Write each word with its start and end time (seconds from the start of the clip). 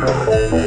the 0.00 0.65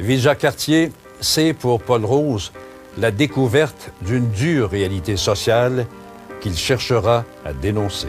Ville-Jacques-Cartier, 0.00 0.92
c'est 1.20 1.52
pour 1.52 1.82
Paul 1.82 2.06
Rose 2.06 2.52
la 2.96 3.10
découverte 3.10 3.92
d'une 4.00 4.30
dure 4.30 4.70
réalité 4.70 5.18
sociale 5.18 5.86
qu'il 6.40 6.56
cherchera 6.56 7.24
à 7.44 7.52
dénoncer. 7.52 8.08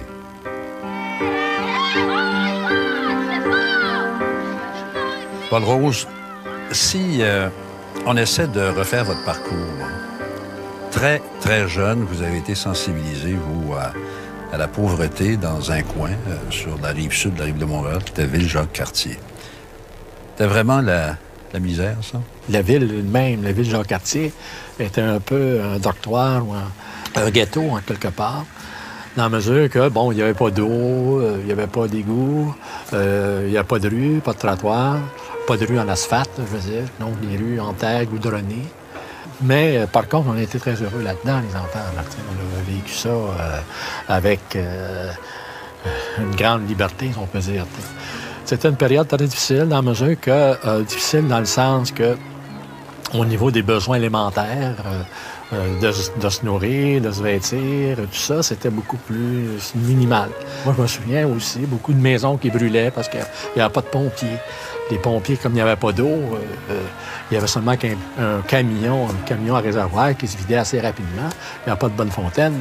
Paul 5.50 5.64
Rose, 5.64 6.08
si 6.72 7.18
euh, 7.20 7.50
on 8.06 8.16
essaie 8.16 8.48
de 8.48 8.62
refaire 8.62 9.04
votre 9.04 9.26
parcours, 9.26 9.58
très, 10.92 11.22
très 11.42 11.68
jeune, 11.68 12.06
vous 12.06 12.22
avez 12.22 12.38
été 12.38 12.56
sensibilisé, 12.56 13.34
vous, 13.34 13.74
à, 13.74 13.92
à 14.54 14.58
la 14.58 14.70
pauvreté 14.70 15.36
dans 15.36 15.74
un 15.74 15.82
coin 15.84 16.12
euh, 16.12 16.38
sur 16.52 16.78
la 16.82 16.90
rive 16.90 17.12
sud 17.12 17.34
de 17.34 17.40
la 17.40 17.46
rive 17.46 17.58
de 17.58 17.66
Montréal, 17.66 18.02
qui 18.06 18.14
était 18.14 18.26
Ville-Jacques-Cartier. 18.26 19.20
C'était 20.38 20.48
vraiment 20.48 20.80
la, 20.80 21.18
la 21.54 21.60
misère, 21.60 21.98
ça? 22.02 22.20
La 22.50 22.62
ville 22.62 23.04
même, 23.04 23.44
la 23.44 23.52
ville 23.52 23.70
Jean-Cartier, 23.70 24.32
était 24.80 25.02
un 25.02 25.20
peu 25.20 25.60
un 25.62 25.80
dortoir 25.80 26.48
ou 26.48 26.54
un, 26.54 27.30
ghetto, 27.30 27.62
en 27.72 27.80
quelque 27.80 28.08
part. 28.08 28.46
Dans 29.18 29.24
la 29.24 29.30
mesure 29.30 29.70
que, 29.70 29.90
bon, 29.90 30.12
il 30.12 30.16
n'y 30.16 30.22
avait 30.22 30.34
pas 30.34 30.50
d'eau, 30.50 31.20
euh, 31.20 31.38
il 31.42 31.46
n'y 31.46 31.52
avait 31.52 31.68
pas 31.68 31.88
d'égout, 31.88 32.56
euh, 32.94 33.44
il 33.46 33.52
n'y 33.52 33.58
a 33.58 33.64
pas 33.66 33.80
de 33.80 33.90
rue, 33.90 34.22
pas 34.24 34.32
de 34.32 34.38
trottoir, 34.38 34.98
pas 35.46 35.58
de 35.58 35.66
rue 35.66 35.80
en 35.80 35.90
asphalte, 35.90 36.32
je 36.38 36.58
veux 36.58 36.72
dire, 36.72 36.84
donc 37.00 37.20
des 37.20 37.36
rues 37.36 37.60
en 37.60 37.74
terre 37.74 38.06
goudronnées. 38.06 38.68
Mais 39.42 39.78
euh, 39.78 39.88
par 39.88 40.08
contre, 40.08 40.30
on 40.30 40.38
a 40.38 40.42
été 40.42 40.60
très 40.60 40.76
heureux 40.76 41.02
là-dedans, 41.04 41.42
les 41.42 41.56
enfants. 41.56 41.80
là, 41.96 42.04
on 42.04 42.60
a 42.60 42.72
vécu 42.72 42.94
ça 42.94 43.10
avec 44.08 44.58
une 46.18 46.36
grande 46.36 46.70
liberté, 46.70 47.10
si 47.12 47.18
on 47.18 47.26
peut 47.26 47.40
dire. 47.40 47.66
C'était 48.46 48.70
une 48.70 48.76
période 48.76 49.08
très 49.08 49.18
difficile 49.18 49.68
dans 49.68 49.78
la 49.78 49.82
mesure 49.82 50.20
que, 50.20 50.30
euh, 50.32 50.84
difficile 50.84 51.28
dans 51.28 51.40
le 51.40 51.46
sens 51.46 51.92
que, 51.92 52.18
au 53.14 53.26
niveau 53.26 53.52
des 53.52 53.62
besoins 53.62 53.98
élémentaires, 53.98 54.76
euh, 54.86 55.04
euh, 55.54 55.80
de, 55.82 56.30
se 56.30 56.46
nourrir, 56.46 57.02
de 57.02 57.12
se 57.12 57.22
vêtir, 57.22 57.98
tout 57.98 58.18
ça, 58.18 58.42
c'était 58.42 58.70
beaucoup 58.70 58.98
plus 58.98 59.74
minimal. 59.76 60.30
Moi, 60.66 60.74
je 60.78 60.82
me 60.82 60.88
souviens 60.88 61.28
aussi, 61.28 61.60
beaucoup 61.60 61.94
de 61.94 62.00
maisons 62.00 62.38
qui 62.38 62.50
brûlaient 62.50 62.92
parce 62.92 63.10
qu'il 63.10 63.20
n'y 63.56 63.62
avait 63.62 63.74
pas 63.74 63.82
de 63.82 63.88
pompiers. 63.88 64.38
Les 64.90 64.98
pompiers, 64.98 65.38
comme 65.38 65.52
il 65.54 65.56
n'y 65.56 65.62
avait 65.62 65.76
pas 65.76 65.92
d'eau, 65.92 66.20
il 67.30 67.34
y 67.34 67.38
avait 67.38 67.48
seulement 67.48 67.76
qu'un 67.76 67.96
un 68.20 68.42
camion, 68.48 69.08
un 69.10 69.26
camion 69.26 69.56
à 69.56 69.60
réservoir 69.60 70.16
qui 70.18 70.28
se 70.28 70.38
vidait 70.38 70.58
assez 70.58 70.80
rapidement. 70.80 71.30
Il 71.60 71.68
n'y 71.68 71.72
avait 71.72 71.80
pas 71.80 71.90
de 71.90 71.96
bonne 71.96 72.12
fontaine. 72.12 72.56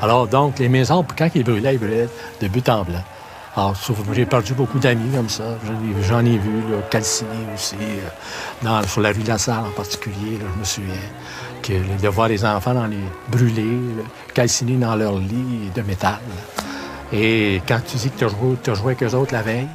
Alors, 0.00 0.26
donc, 0.26 0.58
les 0.58 0.68
maisons, 0.68 1.04
quand 1.16 1.28
ils 1.34 1.44
brûlaient, 1.44 1.74
ils 1.74 1.78
brûlaient 1.78 2.08
de 2.40 2.48
but 2.48 2.68
en 2.68 2.82
blanc. 2.84 3.02
Alors, 3.56 3.72
que 3.72 4.14
j'ai 4.14 4.26
perdu 4.26 4.52
beaucoup 4.52 4.78
d'amis 4.78 5.10
comme 5.14 5.30
ça. 5.30 5.44
J'en 6.02 6.24
ai, 6.26 6.36
vu, 6.36 6.60
là, 6.70 6.82
calcinés 6.90 7.30
aussi, 7.54 7.74
euh, 7.80 8.08
dans, 8.62 8.82
sur 8.86 9.00
la 9.00 9.12
rue 9.12 9.22
de 9.22 9.28
la 9.28 9.38
Salle 9.38 9.64
en 9.66 9.70
particulier, 9.70 10.36
là, 10.38 10.44
je 10.54 10.58
me 10.60 10.64
souviens, 10.64 10.94
que, 11.62 12.02
de 12.02 12.08
voir 12.08 12.28
les 12.28 12.44
enfants 12.44 12.74
dans 12.74 12.86
les 12.86 13.00
brûlés, 13.30 13.80
calcinés 14.34 14.76
dans 14.76 14.94
leur 14.94 15.18
lit 15.18 15.70
de 15.74 15.80
métal. 15.80 16.18
Et 17.14 17.62
quand 17.66 17.80
tu 17.86 17.96
dis 17.96 18.10
que 18.10 18.26
tu 18.62 18.70
as 18.70 18.74
joué 18.74 18.92
avec 18.92 19.02
eux 19.02 19.14
autres 19.14 19.32
la 19.32 19.42
veille, 19.42 19.68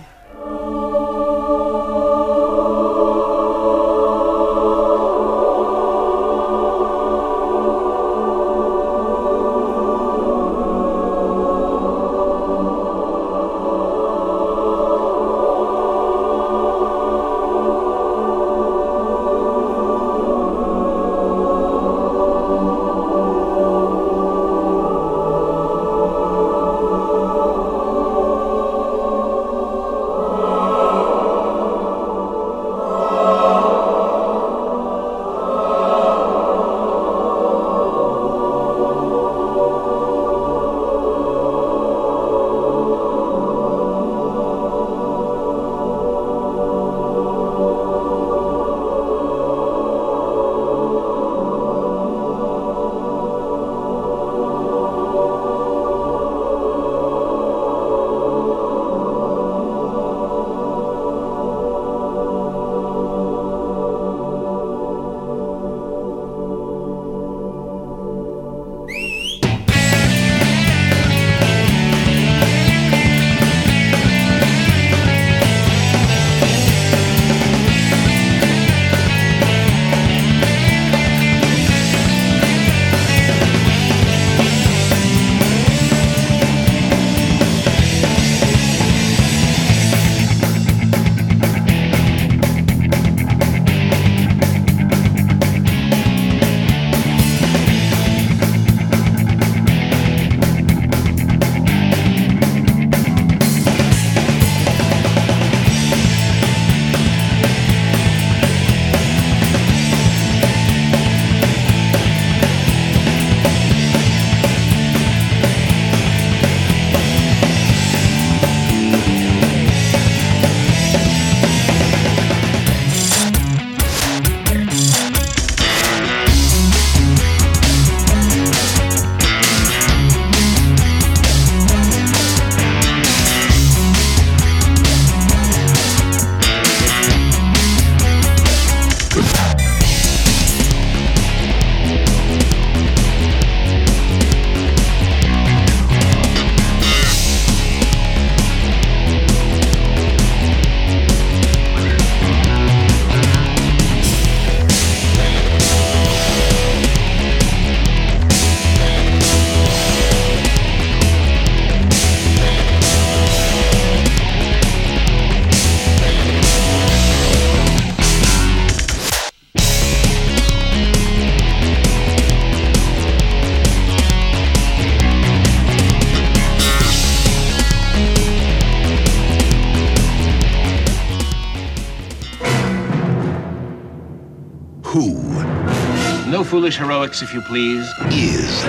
foolish 186.62 186.78
heroics, 186.78 187.24
if 187.24 187.34
you 187.34 187.42
please, 187.42 187.92
is 188.12 188.62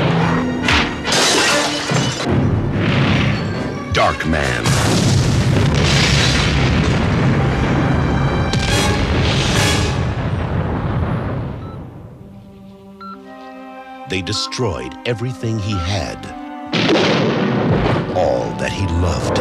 Dark 3.93 4.27
Man. 4.27 4.65
They 14.09 14.23
destroyed 14.23 14.97
everything 15.05 15.59
he 15.59 15.77
had, 15.77 16.17
all 18.17 18.51
that 18.57 18.73
he 18.73 18.87
loved, 18.87 19.39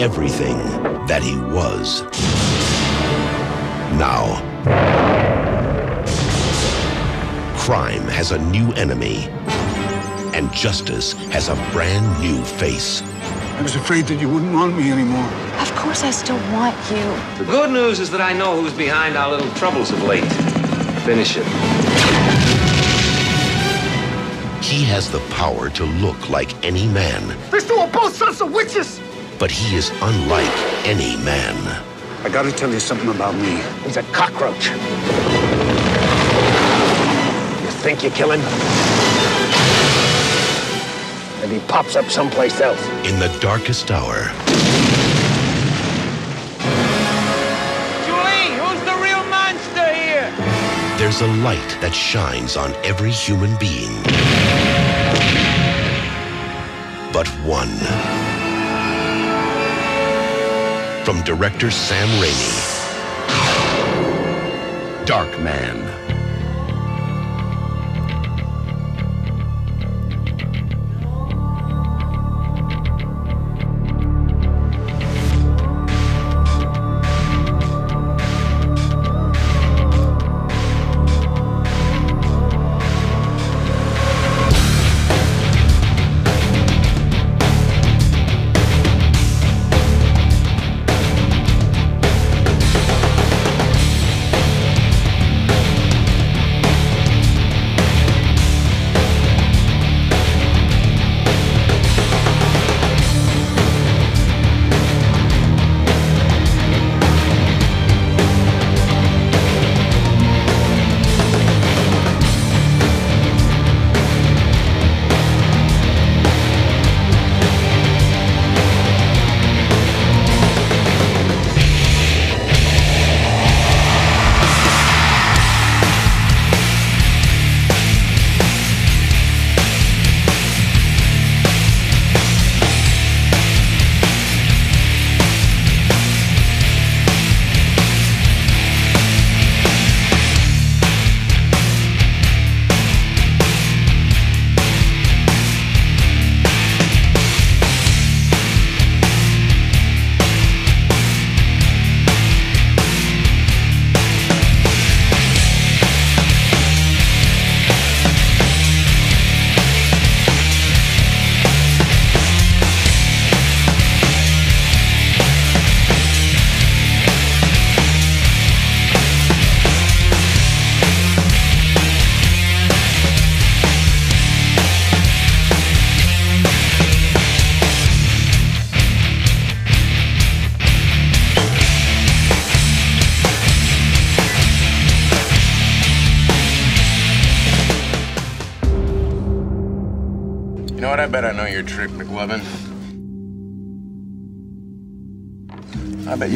everything 0.00 0.58
that 1.06 1.22
he 1.22 1.36
was. 1.36 2.02
Now, 3.96 5.07
crime 7.68 8.08
has 8.08 8.32
a 8.32 8.38
new 8.38 8.72
enemy, 8.72 9.28
and 10.32 10.50
justice 10.54 11.12
has 11.28 11.50
a 11.50 11.54
brand 11.70 12.06
new 12.18 12.42
face. 12.42 13.02
I 13.58 13.60
was 13.60 13.76
afraid 13.76 14.06
that 14.06 14.18
you 14.22 14.26
wouldn't 14.26 14.54
want 14.54 14.74
me 14.74 14.90
anymore. 14.90 15.28
Of 15.60 15.70
course 15.74 16.02
I 16.02 16.10
still 16.10 16.40
want 16.50 16.74
you. 16.90 17.04
The 17.36 17.44
good 17.44 17.70
news 17.70 18.00
is 18.00 18.10
that 18.12 18.22
I 18.22 18.32
know 18.32 18.58
who's 18.58 18.72
behind 18.72 19.18
our 19.18 19.28
little 19.30 19.50
troubles 19.60 19.90
of 19.90 20.02
late. 20.04 20.24
Finish 21.04 21.36
it. 21.36 21.44
He 24.64 24.82
has 24.84 25.10
the 25.10 25.20
power 25.36 25.68
to 25.68 25.84
look 25.84 26.30
like 26.30 26.50
any 26.64 26.86
man, 26.86 27.36
These 27.52 27.66
two 27.68 27.74
are 27.74 27.88
both 27.88 28.16
sons 28.16 28.40
of 28.40 28.50
witches! 28.50 28.98
but 29.38 29.50
he 29.50 29.76
is 29.76 29.90
unlike 30.00 30.56
any 30.86 31.18
man. 31.22 31.54
I 32.24 32.30
gotta 32.30 32.50
tell 32.50 32.72
you 32.72 32.80
something 32.80 33.10
about 33.10 33.34
me. 33.34 33.60
He's 33.84 33.98
a 33.98 34.02
cockroach. 34.04 34.70
You 37.88 37.96
think 37.96 38.04
you 38.04 38.10
kill 38.10 38.32
him? 38.32 38.40
And 41.42 41.50
he 41.50 41.58
pops 41.60 41.96
up 41.96 42.04
someplace 42.10 42.60
else. 42.60 42.86
In 43.06 43.18
the 43.18 43.34
darkest 43.40 43.90
hour, 43.90 44.30
Julie, 48.04 48.52
who's 48.60 48.84
the 48.84 48.94
real 49.00 49.24
monster 49.30 49.90
here? 49.94 50.30
there's 50.98 51.22
a 51.22 51.26
light 51.38 51.78
that 51.80 51.94
shines 51.94 52.58
on 52.58 52.74
every 52.84 53.10
human 53.10 53.56
being. 53.56 54.02
But 57.10 57.26
one. 57.46 57.74
From 61.06 61.22
director 61.22 61.70
Sam 61.70 62.08
Raimi. 62.20 62.66
Dark 65.06 65.40
Man. 65.40 66.07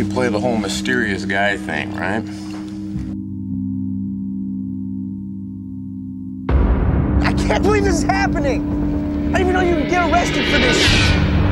You 0.03 0.13
play 0.13 0.29
the 0.29 0.41
whole 0.41 0.57
mysterious 0.57 1.25
guy 1.25 1.57
thing, 1.57 1.95
right? 1.95 2.25
I 7.25 7.33
can't 7.35 7.63
believe 7.63 7.85
this 7.85 7.99
is 7.99 8.03
happening! 8.03 8.63
I 9.33 9.39
didn't 9.39 9.41
even 9.43 9.53
know 9.53 9.61
you 9.61 9.77
could 9.77 9.91
get 9.91 10.11
arrested 10.11 10.45
for 10.47 10.59
this! 10.59 10.77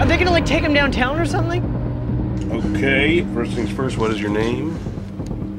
Are 0.01 0.07
they 0.07 0.17
gonna 0.17 0.33
like 0.33 0.47
take 0.47 0.65
him 0.65 0.75
downtown 0.75 1.21
or 1.21 1.27
something? 1.27 1.63
Okay, 2.51 3.25
first 3.35 3.53
things 3.53 3.71
first, 3.71 3.99
what 3.99 4.11
is 4.11 4.21
your 4.21 4.31
name? 4.31 4.77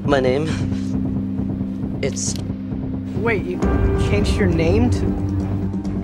My 0.05 0.19
name? 0.19 0.47
It's. 2.01 2.35
Wait, 3.21 3.45
you 3.45 3.59
changed 4.09 4.35
your 4.35 4.47
name 4.47 4.89
to. 4.89 5.05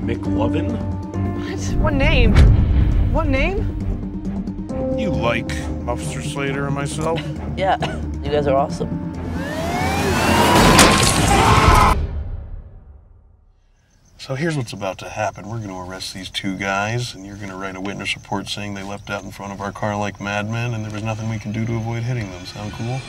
McLovin? 0.06 0.72
What? 1.50 1.82
What 1.82 1.94
name? 1.94 2.34
What 3.12 3.28
name? 3.28 3.77
You 4.98 5.12
like 5.12 5.52
Officer 5.88 6.24
Slater 6.24 6.66
and 6.66 6.74
myself? 6.74 7.22
Yeah, 7.56 7.78
you 8.24 8.32
guys 8.32 8.48
are 8.48 8.56
awesome. 8.56 9.14
So 14.18 14.34
here's 14.34 14.58
what's 14.58 14.74
about 14.74 14.98
to 14.98 15.10
happen. 15.10 15.48
We're 15.48 15.60
going 15.60 15.70
to 15.70 15.80
arrest 15.80 16.16
these 16.16 16.32
two 16.32 16.58
guys, 16.58 17.14
and 17.14 17.28
you're 17.28 17.36
going 17.36 17.50
to 17.50 17.56
write 17.56 17.76
a 17.76 17.82
witness 17.82 18.16
report 18.16 18.48
saying 18.48 18.74
they 18.74 18.82
left 18.82 19.12
out 19.12 19.24
in 19.24 19.30
front 19.30 19.54
of 19.54 19.62
our 19.62 19.72
car 19.72 19.96
like 19.96 20.20
madmen, 20.20 20.74
and 20.74 20.84
there 20.84 20.92
was 20.92 21.04
nothing 21.04 21.30
we 21.30 21.38
can 21.38 21.52
do 21.52 21.64
to 21.64 21.76
avoid 21.76 22.02
hitting 22.02 22.32
them. 22.32 22.44
Sound 22.48 22.74
cool? 22.74 23.00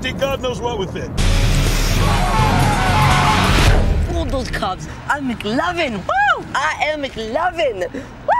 Did 0.00 0.18
God 0.18 0.40
knows 0.40 0.60
what 0.60 0.78
with 0.78 0.96
it. 0.96 1.10
Fooled 4.10 4.30
those 4.30 4.50
cubs. 4.50 4.88
I'm 5.06 5.30
McLovin. 5.30 5.98
Woo! 5.98 6.46
I 6.54 6.76
am 6.84 7.02
McLovin. 7.02 7.92
Woo! 7.92 8.39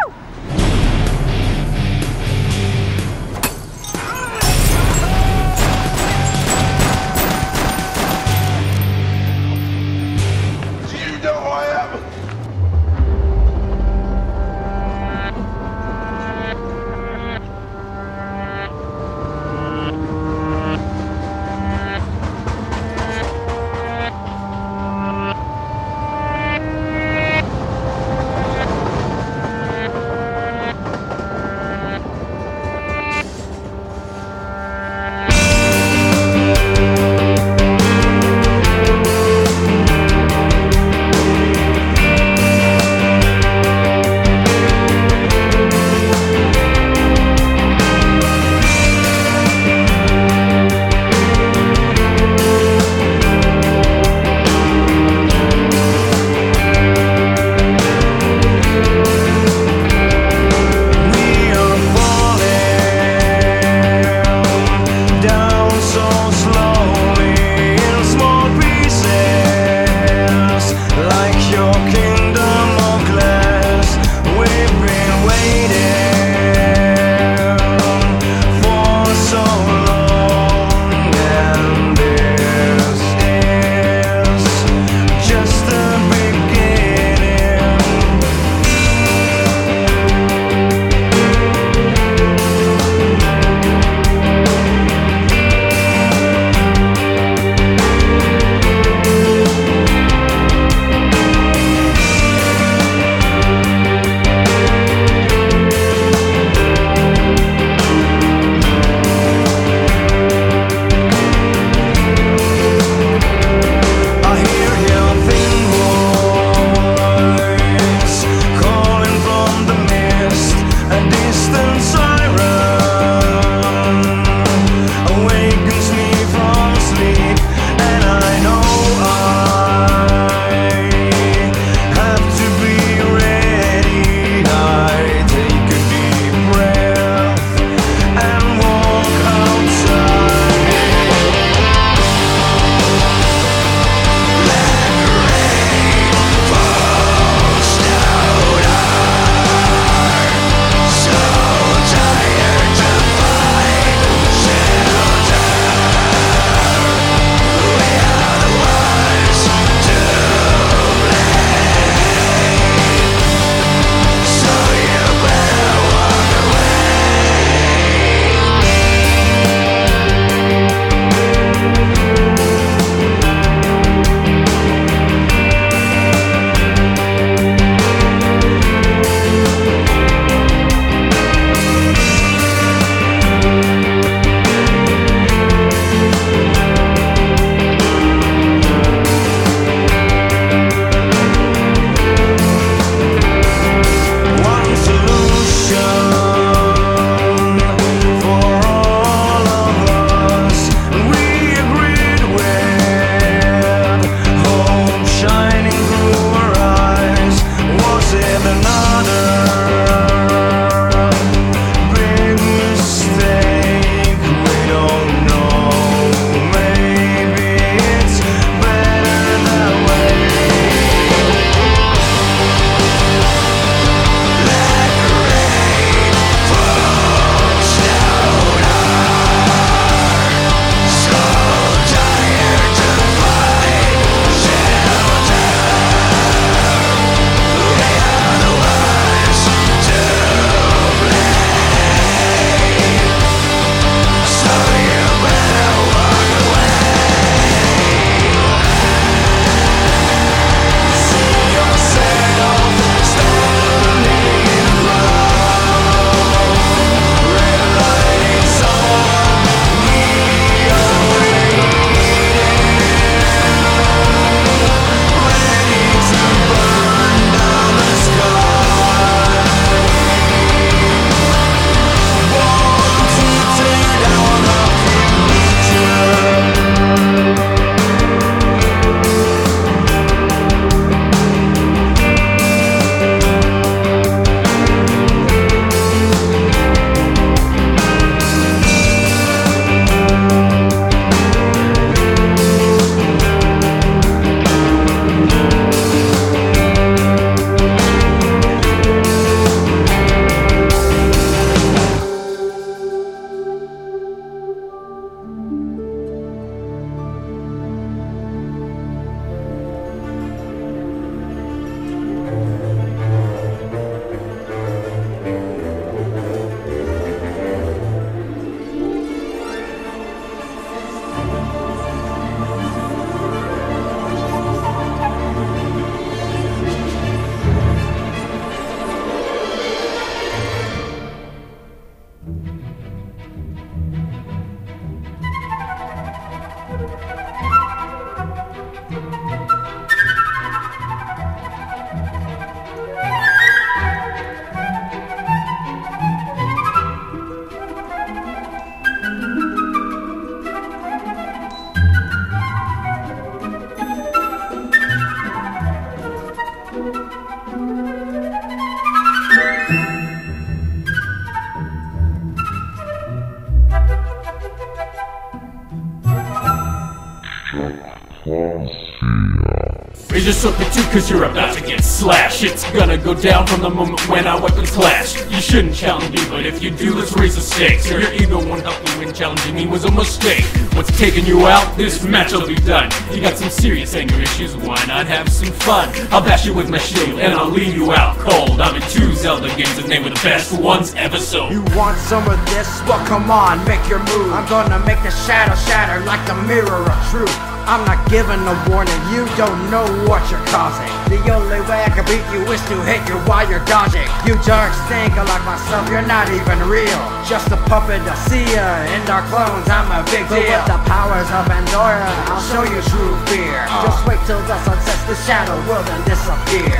Up 370.30 370.58
your 370.60 370.70
too, 370.70 370.82
cause 370.92 371.10
you're 371.10 371.24
about 371.24 371.56
to 371.56 371.60
get 371.60 371.82
slashed. 371.82 372.44
It's 372.44 372.62
gonna 372.70 372.96
go 372.96 373.14
down 373.14 373.48
from 373.48 373.62
the 373.62 373.68
moment 373.68 374.00
when 374.08 374.28
our 374.28 374.40
weapons 374.40 374.70
clash. 374.70 375.18
You 375.28 375.40
shouldn't 375.40 375.74
challenge 375.74 376.10
me, 376.10 376.22
but 376.30 376.46
if 376.46 376.62
you 376.62 376.70
do, 376.70 376.94
let's 376.94 377.12
raise 377.16 377.34
the 377.34 377.40
stakes. 377.40 377.90
Your 377.90 378.00
ego 378.12 378.38
won't 378.38 378.62
help 378.62 378.78
you 378.86 379.04
when 379.04 379.12
challenging 379.12 379.56
me 379.56 379.66
was 379.66 379.84
a 379.84 379.90
mistake. 379.90 380.44
What's 380.74 380.96
taking 380.96 381.26
you 381.26 381.48
out? 381.48 381.76
This 381.76 382.04
match 382.04 382.32
will 382.32 382.46
be 382.46 382.54
done. 382.54 382.92
You 383.12 383.20
got 383.20 383.38
some 383.38 383.50
serious 383.50 383.92
anger 383.96 384.20
issues, 384.20 384.56
why 384.56 384.82
not 384.86 385.06
have 385.08 385.28
some 385.28 385.52
fun? 385.66 385.88
I'll 386.12 386.22
bash 386.22 386.46
you 386.46 386.54
with 386.54 386.70
my 386.70 386.78
shield 386.78 387.18
and 387.18 387.34
I'll 387.34 387.50
leave 387.50 387.74
you 387.74 387.90
out 387.92 388.16
cold. 388.18 388.60
I'm 388.60 388.76
in 388.76 388.82
two 388.88 389.12
Zelda 389.14 389.48
games 389.56 389.78
and 389.78 389.90
they 389.90 389.98
were 389.98 390.10
the 390.10 390.22
best 390.22 390.52
ones 390.52 390.94
ever 390.94 391.18
so 391.18 391.50
You 391.50 391.62
want 391.74 391.98
some 391.98 392.28
of 392.28 392.38
this? 392.50 392.80
Well, 392.82 393.04
come 393.06 393.32
on, 393.32 393.66
make 393.66 393.88
your 393.88 393.98
move. 393.98 394.32
I'm 394.32 394.48
gonna 394.48 394.78
make 394.86 395.02
the 395.02 395.10
shadow 395.10 395.56
shatter 395.56 396.04
like 396.04 396.24
the 396.26 396.36
mirror 396.46 396.88
of 396.88 397.10
truth. 397.10 397.49
I'm 397.66 397.84
not 397.84 398.00
giving 398.08 398.40
a 398.46 398.56
warning, 398.68 399.00
you 399.12 399.26
don't 399.36 399.70
know 399.70 399.84
what 400.08 400.24
you're 400.30 400.42
causing. 400.48 400.88
The 401.10 401.18
only 401.32 401.60
way 401.66 401.82
I 401.84 401.90
can 401.90 402.06
beat 402.06 402.22
you 402.30 402.46
is 402.48 402.62
to 402.70 402.76
hit 402.86 403.02
you 403.10 403.18
while 403.26 403.42
you're 403.48 403.64
dodging. 403.66 404.06
You 404.22 404.38
dark 404.46 404.70
stinker 404.86 405.24
like 405.26 405.44
myself, 405.44 405.88
you're 405.90 406.06
not 406.06 406.30
even 406.30 406.58
real. 406.70 407.00
Just 407.26 407.50
a 407.50 407.58
puppet 407.66 408.00
of 408.06 408.18
Sia 408.30 408.86
and 408.94 409.04
our 409.10 409.22
clones, 409.28 409.66
I'm 409.68 409.90
a 409.90 410.06
big 410.10 410.24
deal. 410.30 410.38
But 410.38 410.46
with 410.46 410.66
the 410.70 410.80
powers 410.86 411.28
of 411.30 411.50
Pandora, 411.50 412.08
I'll 412.30 412.44
show 412.48 412.62
you 412.62 412.80
true 412.88 413.14
fear. 413.30 413.66
Uh. 413.66 413.86
Just 413.86 414.00
wait 414.06 414.20
till 414.24 414.40
the 414.46 414.56
sun 414.62 414.78
sets, 414.86 415.04
the 415.10 415.18
shadow 415.26 415.58
will 415.66 415.82
then 415.82 416.02
disappear. 416.06 416.78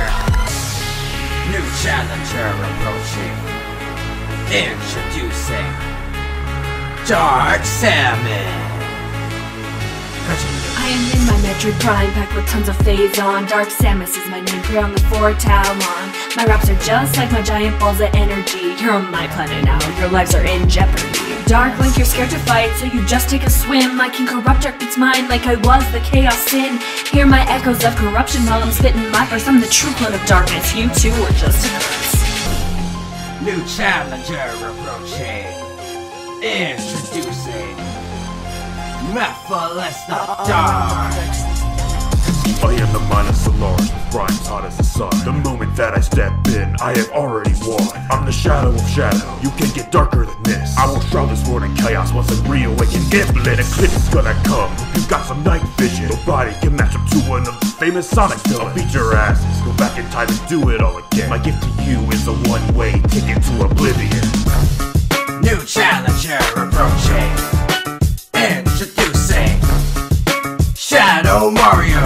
New 1.51 1.65
challenger 1.83 2.47
approaching. 2.67 3.35
Introducing 4.51 5.67
Dark 7.07 7.63
Salmon. 7.65 8.71
I 10.81 10.89
am 10.89 11.03
in 11.13 11.27
my 11.27 11.37
Metroid 11.45 11.79
Prime, 11.79 12.11
packed 12.13 12.33
with 12.33 12.47
tons 12.47 12.67
of 12.67 12.75
Phazon. 12.79 13.47
Dark 13.47 13.69
Samus 13.69 14.17
is 14.17 14.27
my 14.31 14.41
name, 14.41 14.63
here 14.63 14.81
on 14.81 14.93
the 14.93 14.99
Four 15.13 15.33
Talon. 15.35 15.77
My 16.35 16.45
raps 16.45 16.69
are 16.69 16.79
just 16.79 17.17
like 17.17 17.31
my 17.31 17.43
giant 17.43 17.79
balls 17.79 18.01
of 18.01 18.09
energy. 18.15 18.73
You're 18.81 18.93
on 18.93 19.11
my 19.11 19.27
planet 19.27 19.63
now, 19.63 19.77
your 19.99 20.09
lives 20.09 20.33
are 20.33 20.43
in 20.43 20.67
jeopardy. 20.67 21.37
Dark 21.45 21.77
Link, 21.79 21.97
you're 21.97 22.05
scared 22.05 22.31
to 22.31 22.39
fight, 22.49 22.73
so 22.77 22.85
you 22.85 23.05
just 23.05 23.29
take 23.29 23.43
a 23.43 23.49
swim. 23.49 24.01
I 24.01 24.09
can 24.09 24.25
corrupt 24.25 24.63
Dark 24.63 24.79
Beat's 24.79 24.97
mind 24.97 25.29
like 25.29 25.45
I 25.45 25.55
was 25.55 25.85
the 25.91 25.99
Chaos 25.99 26.39
Sin. 26.49 26.79
Hear 27.11 27.27
my 27.27 27.45
echoes 27.47 27.83
of 27.83 27.95
corruption 27.95 28.41
while 28.47 28.63
I'm 28.63 28.71
spitting 28.71 29.07
my 29.11 29.27
verse. 29.27 29.47
I'm 29.47 29.61
the 29.61 29.67
true 29.67 29.93
clone 30.01 30.15
of 30.15 30.25
darkness, 30.25 30.73
you 30.73 30.89
two 30.97 31.13
are 31.13 31.37
just 31.37 31.61
nerds. 31.69 32.17
New 33.45 33.61
challenger 33.69 34.49
approaching. 34.65 35.45
Introducing 36.41 37.80
I 39.13 39.57
am 42.63 42.93
the 42.93 43.33
Solaris 43.33 43.91
with 43.91 44.15
rhymes 44.15 44.47
hot 44.47 44.63
as 44.63 44.77
the 44.77 44.83
sun. 44.83 45.09
The 45.25 45.33
moment 45.33 45.75
that 45.75 45.93
I 45.93 45.99
step 45.99 46.31
in, 46.47 46.75
I 46.79 46.95
have 46.97 47.09
already 47.09 47.51
won. 47.67 47.81
I'm 48.09 48.25
the 48.25 48.31
shadow 48.31 48.69
of 48.69 48.89
shadow. 48.89 49.19
You 49.43 49.49
can't 49.59 49.75
get 49.75 49.91
darker 49.91 50.25
than 50.25 50.43
this. 50.43 50.77
I 50.77 50.85
will 50.87 51.01
shroud 51.01 51.29
this 51.29 51.45
world 51.45 51.63
in 51.63 51.75
chaos 51.75 52.13
once 52.13 52.31
I 52.31 52.35
reawaken. 52.47 53.01
Gimlet 53.09 53.59
eclipse 53.59 53.97
is 53.97 54.07
gonna 54.13 54.33
come. 54.45 54.71
You 54.95 55.05
got 55.09 55.25
some 55.25 55.43
night 55.43 55.63
vision. 55.77 56.07
Nobody 56.07 56.53
can 56.61 56.77
match 56.77 56.95
up 56.95 57.05
to 57.09 57.17
one 57.27 57.45
of 57.45 57.59
the 57.59 57.65
famous 57.65 58.09
Sonic 58.09 58.39
villains. 58.47 58.69
I'll 58.69 58.75
beat 58.75 58.93
your 58.93 59.13
asses. 59.13 59.61
Go 59.65 59.73
back 59.75 59.99
in 59.99 60.05
time 60.11 60.29
and 60.29 60.47
do 60.47 60.69
it 60.69 60.79
all 60.79 60.97
again. 60.97 61.29
My 61.29 61.37
gift 61.37 61.63
to 61.63 61.69
you 61.83 61.99
is 62.11 62.27
a 62.27 62.33
one-way 62.47 62.93
ticket 63.11 63.43
to 63.43 63.65
oblivion. 63.65 64.23
New 65.41 65.59
challenger 65.65 66.39
approaching. 66.55 67.60
Introducing 68.81 69.61
Shadow 70.73 71.51
Mario. 71.51 72.01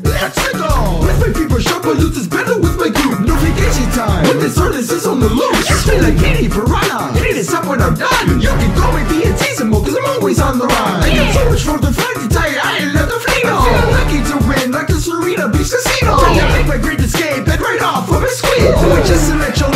Let's 0.00 0.40
go! 0.56 1.04
With 1.04 1.20
my 1.20 1.28
people 1.28 1.60
shop, 1.60 1.84
I 1.84 1.92
lose 1.92 2.16
this 2.16 2.26
battle 2.26 2.56
with 2.56 2.80
my 2.80 2.88
group. 2.88 3.20
No 3.20 3.36
vacation 3.36 3.84
time. 3.92 4.24
When 4.24 4.40
the 4.40 4.48
swordless 4.48 4.88
is 4.90 5.04
on 5.06 5.20
the 5.20 5.28
loose. 5.28 5.68
I 5.68 5.76
feel 5.84 6.00
like 6.00 6.16
Kitty 6.16 6.48
Piranha. 6.48 7.12
Hit 7.20 7.36
it 7.36 7.52
up 7.52 7.68
when 7.68 7.82
I'm 7.82 7.92
done. 8.00 8.40
You 8.40 8.48
can 8.48 8.72
call 8.80 8.96
me 8.96 9.04
Piantissimo, 9.04 9.84
cause 9.84 9.92
I'm 9.92 10.08
always 10.16 10.40
on 10.40 10.56
the 10.56 10.64
run. 10.64 11.04
I 11.04 11.12
got 11.12 11.34
so 11.36 11.50
much 11.52 11.62
for 11.68 11.76
the 11.76 11.92
fight 11.92 12.24
to 12.24 12.24
you 12.24 12.60
I 12.64 12.78
ain't 12.80 12.94
left 12.96 13.12
the 13.12 13.20
fleet. 13.20 13.44
I 13.44 13.60
feel 13.60 13.84
lucky 13.92 14.20
to 14.24 14.36
win 14.48 14.72
like 14.72 14.88
the 14.88 14.96
Serena 14.96 15.52
Beach 15.52 15.68
Casino. 15.68 16.16
Trying 16.16 16.40
to 16.40 16.48
make 16.56 16.66
my 16.66 16.78
great 16.80 17.00
escape 17.00 17.44
and 17.44 17.60
right 17.60 17.82
off 17.82 18.08
of 18.08 18.24
a 18.24 18.28
squid. 18.32 18.72
But 18.72 19.04
just 19.04 19.28
to 19.28 19.36
let 19.36 19.52
you 19.60 19.73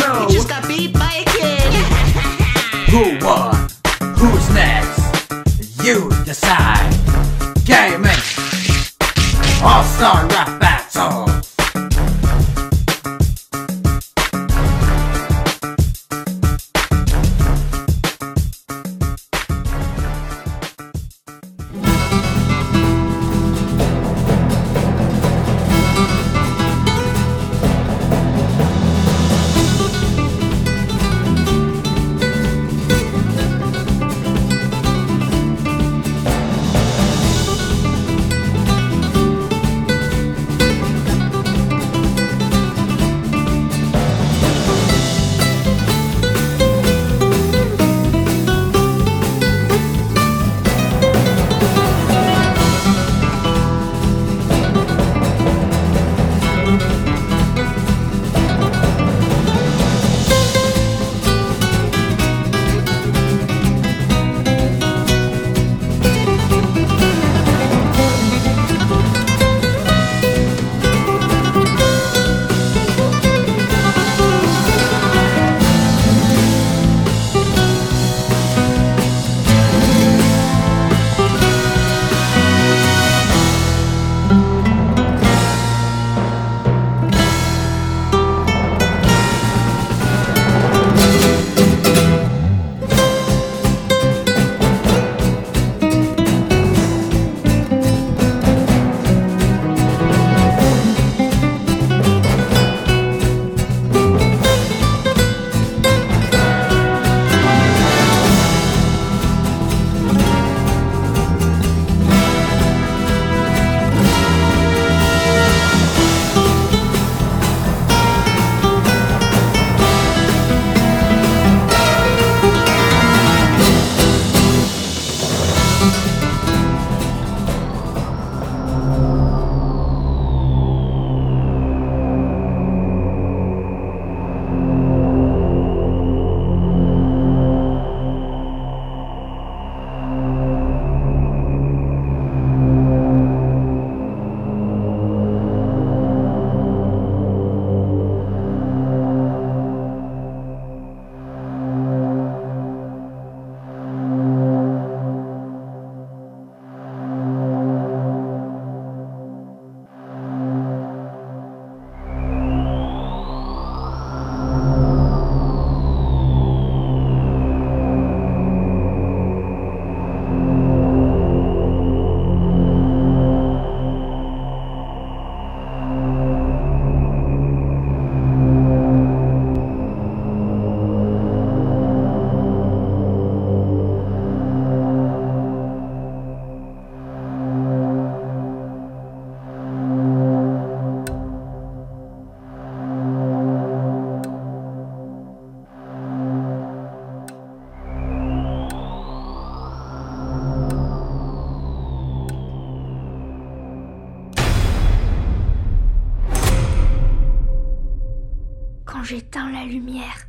j'éteins 209.09 209.51
la 209.51 209.65
lumière, 209.65 210.27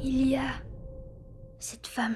il 0.00 0.28
y 0.28 0.36
a 0.36 0.62
cette 1.58 1.88
femme 1.88 2.14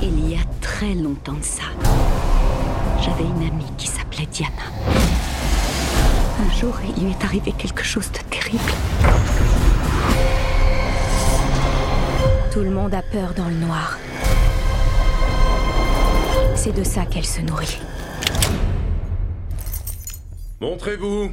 Il 0.00 0.30
y 0.30 0.36
a 0.36 0.44
très 0.60 0.94
longtemps 0.94 1.32
de 1.32 1.42
ça, 1.42 1.64
j'avais 3.02 3.24
une 3.24 3.48
amie 3.48 3.72
qui 3.76 3.88
s'appelait 3.88 4.26
Diana. 4.26 4.52
Un 6.38 6.54
jour, 6.56 6.72
il 6.96 7.06
lui 7.06 7.10
est 7.10 7.24
arrivé 7.24 7.50
quelque 7.50 7.82
chose 7.82 8.08
de 8.12 8.18
terrible. 8.30 8.62
Tout 12.52 12.60
le 12.60 12.70
monde 12.70 12.94
a 12.94 13.02
peur 13.02 13.34
dans 13.34 13.48
le 13.48 13.56
noir. 13.56 13.98
C'est 16.54 16.76
de 16.76 16.84
ça 16.84 17.06
qu'elle 17.06 17.26
se 17.26 17.40
nourrit. 17.40 17.80
Montrez-vous 20.60 21.32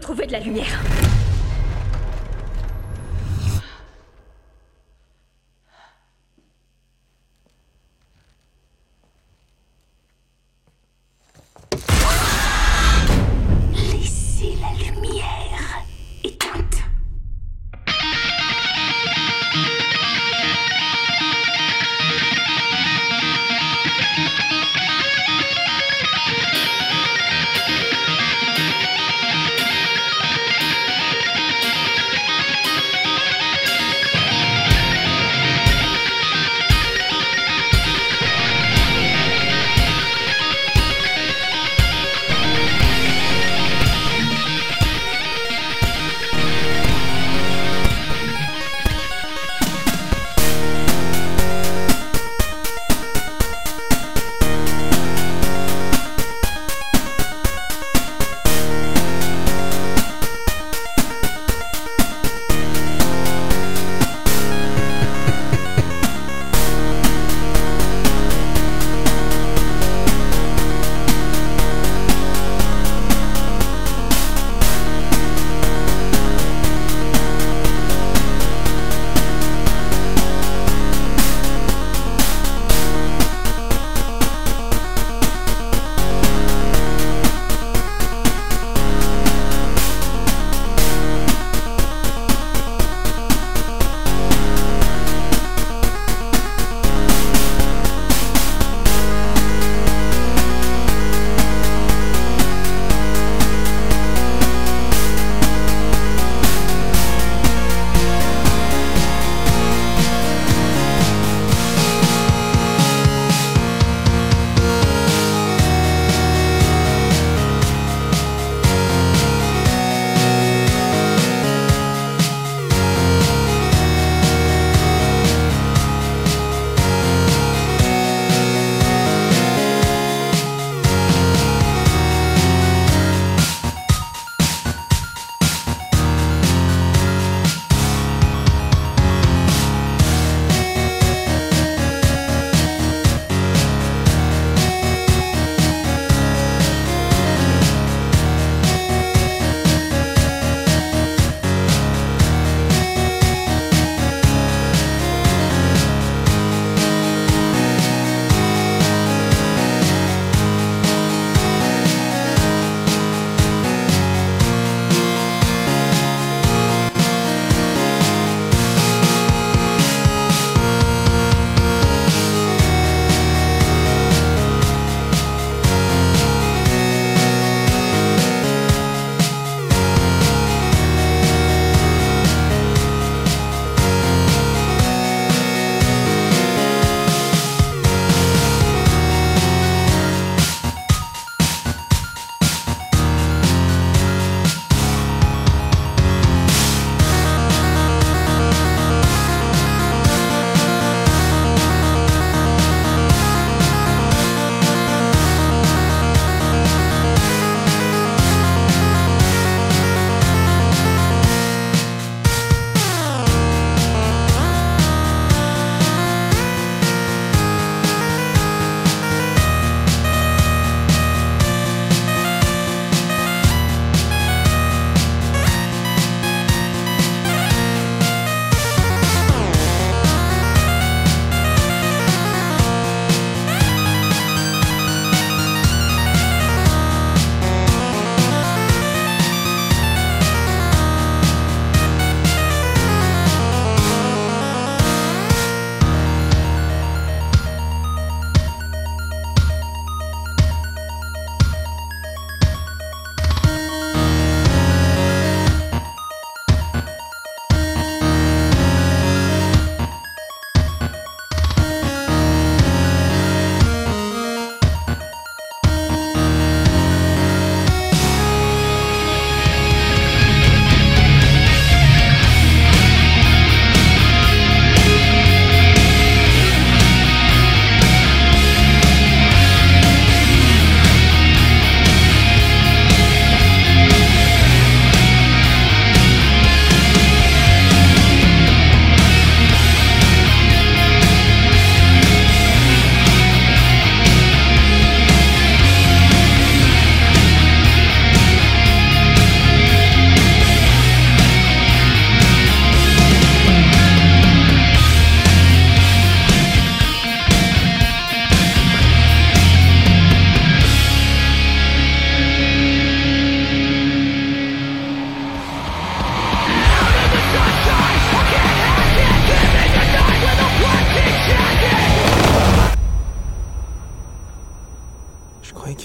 il 0.00 0.02
faut 0.02 0.12
trouver 0.14 0.26
de 0.26 0.32
la 0.32 0.40
lumière. 0.40 0.80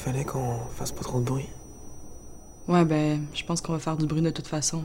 Fallait 0.05 0.23
qu'on 0.23 0.59
fasse 0.75 0.91
pas 0.91 1.01
trop 1.01 1.19
de 1.19 1.25
bruit. 1.25 1.49
Ouais, 2.67 2.85
ben, 2.85 3.21
je 3.33 3.43
pense 3.43 3.59
qu'on 3.59 3.73
va 3.73 3.79
faire 3.79 3.97
du 3.97 4.05
bruit 4.05 4.21
de 4.21 4.29
toute 4.29 4.45
façon. 4.45 4.83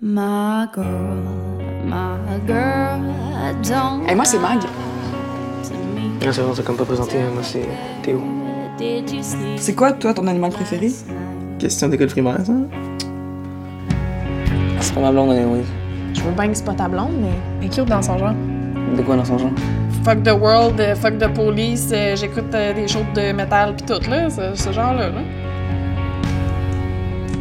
My 0.00 0.66
girl, 0.72 1.18
my 1.84 2.38
girl, 2.46 3.02
don't. 3.64 4.08
Et 4.08 4.14
moi, 4.14 4.24
c'est 4.24 4.38
Mag. 4.38 4.60
Non, 6.24 6.32
c'est 6.32 6.42
bon, 6.42 6.54
c'est 6.54 6.64
comme 6.64 6.76
pas 6.76 6.84
présenté, 6.84 7.16
moi 7.34 7.42
c'est 7.42 7.66
Théo. 8.02 8.22
C'est 9.56 9.74
quoi, 9.74 9.92
toi, 9.92 10.14
ton 10.14 10.28
animal 10.28 10.52
préféré? 10.52 10.92
Question 11.58 11.88
d'école 11.88 12.06
primaire, 12.06 12.46
ça? 12.46 12.52
C'est 14.78 14.94
pas 14.94 15.00
ma 15.00 15.10
blonde, 15.10 15.30
oui. 15.30 15.62
Je 16.14 16.22
veux 16.22 16.30
bien 16.30 16.48
que 16.48 16.54
c'est 16.54 16.64
pas 16.64 16.74
ta 16.74 16.86
blonde, 16.86 17.14
mais 17.20 17.66
inclure 17.66 17.84
dans 17.84 18.02
son 18.02 18.16
genre. 18.16 18.34
De 18.96 19.02
quoi 19.02 19.16
dans 19.16 19.24
son 19.24 19.38
genre? 19.38 19.50
Fuck 20.04 20.22
the 20.22 20.32
world, 20.32 20.80
euh, 20.80 20.94
fuck 20.94 21.18
the 21.18 21.28
police, 21.28 21.90
euh, 21.92 22.16
j'écoute 22.16 22.54
euh, 22.54 22.72
des 22.72 22.88
shows 22.88 23.04
de 23.14 23.32
métal 23.32 23.74
pis 23.76 23.84
tout, 23.84 24.00
là, 24.08 24.30
ce, 24.30 24.54
ce 24.54 24.72
genre-là. 24.72 25.10
Là. 25.10 25.20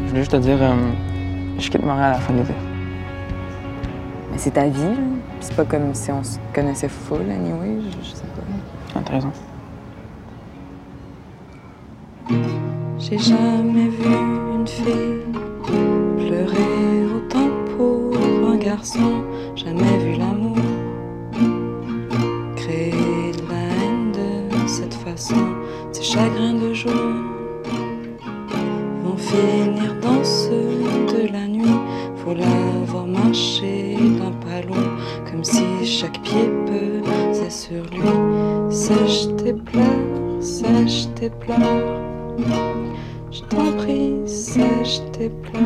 Je 0.03 0.10
voulais 0.10 0.20
juste 0.22 0.32
te 0.32 0.38
dire, 0.38 0.58
euh, 0.62 0.74
je 1.60 1.70
quitte 1.70 1.84
Montréal 1.84 2.12
à 2.12 2.14
la 2.14 2.20
fin 2.20 2.34
de 2.34 2.39
l'été. 2.39 2.53
Mais 4.32 4.38
c'est 4.38 4.51
ta 4.51 4.66
vie, 4.66 4.82
là. 4.82 5.03
C'est 5.39 5.55
pas 5.55 5.64
comme 5.64 5.93
si 5.93 6.12
on 6.12 6.24
se 6.24 6.39
connaissait 6.53 6.89
full, 6.89 7.22
anyway. 7.30 7.80
Je, 8.01 8.10
je 8.10 8.16
sais 8.16 8.24
pas. 8.24 8.95
Ah, 8.95 8.99
t'as 9.05 9.14
raison. 9.14 9.32
J'ai 12.99 13.18
jamais 13.20 13.88
vu 13.88 14.14
une 14.55 14.68
fille 14.68 15.22
pleurer 16.18 17.05
autant 17.16 17.49
pour 17.78 18.49
un 18.51 18.58
garçon. 18.58 19.24
Jamais 19.55 19.97
vu 19.99 20.18
l'amour 20.18 20.37
Ces 25.18 26.03
chagrins 26.03 26.53
de 26.53 26.76
joie 26.76 26.91
vont 29.03 29.18
finir 29.18 29.95
dans 29.99 30.24
ceux 30.24 30.84
de 31.11 31.34
la 31.34 31.47
nuit. 31.47 31.65
Faut 32.18 32.36
la 32.36 32.45
voir 32.86 33.07
marcher 33.07 33.95
d'un 33.95 34.32
pas 34.45 34.61
long, 34.68 34.95
comme 35.30 35.43
si 35.43 35.63
chaque 35.84 36.22
pied 36.22 36.47
pesait 36.68 37.49
sur 37.49 37.84
lui. 37.86 38.70
Sèche 38.70 39.36
tes 39.38 39.53
pleurs, 39.53 40.39
sèche 40.39 41.07
tes 41.15 41.32
pleurs. 41.32 41.99
Je 43.32 43.41
t'en 43.41 43.72
prie, 43.78 44.13
sèche 44.28 45.01
tes 45.13 45.30
pleurs. 45.30 45.63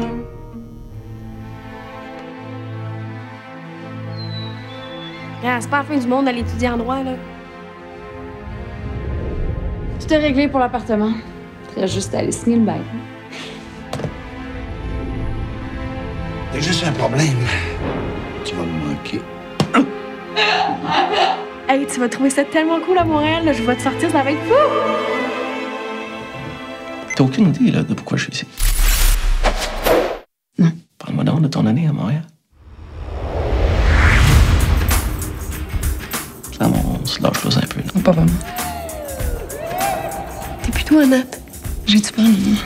C'est 5.59 5.69
pas 5.69 5.79
la 5.79 5.83
fin 5.83 5.97
du 5.97 6.07
monde 6.07 6.25
d'aller 6.25 6.39
étudier 6.39 6.69
en 6.69 6.77
droit, 6.77 7.03
là. 7.03 7.15
Tout 10.11 10.17
est 10.17 10.23
réglé 10.23 10.49
pour 10.49 10.59
l'appartement. 10.59 11.13
Il 11.73 11.83
reste 11.83 11.93
juste 11.93 12.13
à 12.13 12.17
aller 12.17 12.33
signer 12.33 12.57
le 12.57 12.65
bail. 12.65 12.81
T'as 16.51 16.59
juste 16.59 16.83
un 16.85 16.91
problème. 16.91 17.37
Tu 18.43 18.53
vas 18.53 18.63
me 18.63 18.89
manquer. 18.89 19.21
Hey, 21.69 21.87
tu 21.87 21.97
vas 21.97 22.09
trouver 22.09 22.29
ça 22.29 22.43
tellement 22.43 22.81
cool 22.81 22.97
à 22.97 23.05
Montréal, 23.05 23.45
là. 23.45 23.53
Je 23.53 23.63
vais 23.63 23.73
te 23.73 23.83
sortir, 23.83 24.11
ça 24.11 24.21
va 24.21 24.31
être 24.31 24.41
fou! 24.41 24.53
T'as 27.15 27.23
aucune 27.23 27.47
idée, 27.47 27.71
là, 27.71 27.83
de 27.83 27.93
pourquoi 27.93 28.17
je 28.17 28.23
suis 28.23 28.33
ici? 28.33 28.45
Non. 30.57 30.73
Parle-moi 30.97 31.23
donc 31.23 31.41
de 31.41 31.47
ton 31.47 31.65
année 31.65 31.87
à 31.87 31.93
Montréal. 31.93 32.23
Ça, 36.59 36.67
on 36.67 37.05
se 37.05 37.23
lâche 37.23 37.45
un 37.45 37.61
peu, 37.61 37.79
là. 37.79 38.01
Pas 38.03 38.11
vraiment. 38.11 38.31
Plutôt 40.91 41.05
honnête. 41.05 41.39
J'ai-tu 41.85 42.11
peur, 42.11 42.25
non? 42.25 42.57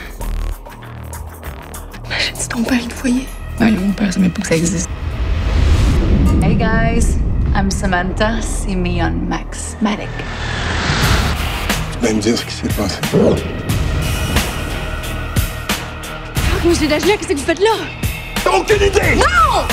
Imagine 2.06 2.48
ton 2.48 2.62
père, 2.64 2.80
il 2.82 2.88
te 2.88 2.94
voyait. 2.94 3.26
Ouais, 3.60 3.70
mon 3.70 3.92
père, 3.92 4.12
ça 4.12 4.18
même 4.18 4.32
pas 4.32 4.42
que 4.42 4.48
ça 4.48 4.56
existe. 4.56 4.88
Hey 6.42 6.56
guys, 6.56 7.18
I'm 7.54 7.70
Samantha. 7.70 8.42
See 8.42 8.74
me 8.74 9.00
on 9.00 9.12
Max 9.28 9.76
Matic. 9.80 10.08
Tu 11.92 11.98
vas 12.04 12.14
me 12.14 12.20
dire 12.20 12.36
ce 12.36 12.44
qui 12.44 12.52
s'est 12.52 12.66
passé. 12.66 12.96
Fuck, 16.34 16.64
monsieur 16.64 16.88
Dagenet, 16.88 17.18
qu'est-ce 17.18 17.28
que 17.28 17.34
vous 17.34 17.44
faites 17.44 17.60
là? 17.60 17.76
T'as 18.42 18.50
aucune 18.50 18.82
idée! 18.82 19.14
Non! 19.14 19.68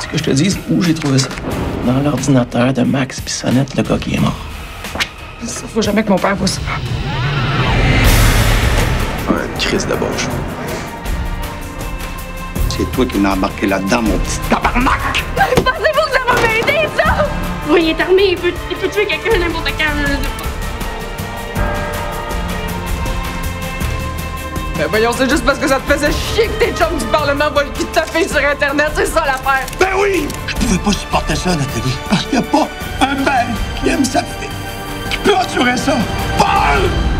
Tu 0.00 0.08
que 0.08 0.18
je 0.18 0.24
te 0.24 0.30
dise 0.30 0.58
où 0.68 0.82
j'ai 0.82 0.94
trouvé 0.94 1.18
ça? 1.20 1.28
Dans 1.84 2.00
l'ordinateur 2.00 2.72
de 2.72 2.82
Max 2.82 3.20
Bissonnette, 3.20 3.76
le 3.76 3.82
gars 3.82 3.98
qui 3.98 4.14
est 4.14 4.20
mort. 4.20 4.34
Ça, 5.44 5.64
faut 5.72 5.82
jamais 5.82 6.02
que 6.02 6.08
mon 6.08 6.16
père 6.16 6.34
voit 6.34 6.46
ça. 6.46 6.60
Un 9.28 9.58
crise 9.58 9.86
de 9.86 9.94
bonne 9.94 10.08
C'est 12.70 12.90
toi 12.92 13.04
qui 13.04 13.18
m'as 13.18 13.34
embarqué 13.34 13.66
là-dedans, 13.66 14.00
mon 14.02 14.18
petit 14.18 14.38
tabarnak! 14.48 15.22
Pensez-vous 15.36 16.06
que 16.06 16.12
ça 16.12 16.24
va 16.26 16.40
m'aider, 16.40 16.88
ça? 16.96 17.26
Oui, 17.68 17.80
il 17.84 17.90
est 17.90 18.00
armé, 18.00 18.30
il 18.30 18.36
peut, 18.36 18.52
il 18.70 18.76
peut 18.76 18.88
tuer 18.88 19.06
quelqu'un 19.06 19.38
n'importe 19.38 19.70
quand. 19.78 20.43
Ben 24.76 24.86
voyons, 24.88 25.12
c'est 25.16 25.30
juste 25.30 25.44
parce 25.44 25.58
que 25.58 25.68
ça 25.68 25.78
te 25.78 25.92
faisait 25.92 26.10
chier 26.10 26.48
que 26.48 26.64
tes 26.64 26.72
chums 26.72 26.98
du 26.98 27.04
Parlement 27.06 27.44
qui 27.74 27.84
te 27.84 27.94
taper 27.94 28.26
sur 28.26 28.38
Internet, 28.38 28.90
c'est 28.96 29.06
ça 29.06 29.24
l'affaire! 29.24 29.66
Ben 29.78 29.90
oui! 30.00 30.26
Je 30.48 30.54
pouvais 30.54 30.78
pas 30.78 30.92
supporter 30.92 31.36
ça, 31.36 31.50
Nathalie? 31.50 31.94
Parce 32.10 32.24
qu'il 32.24 32.40
n'y 32.40 32.44
a 32.44 32.50
pas 32.50 32.68
un 33.00 33.14
mec 33.14 33.56
qui 33.80 33.88
aime 33.90 34.04
sa 34.04 34.20
fille 34.20 34.48
qui 35.10 35.18
peut 35.18 35.34
endurer 35.36 35.76
ça. 35.76 35.94
Paul! 36.38 37.13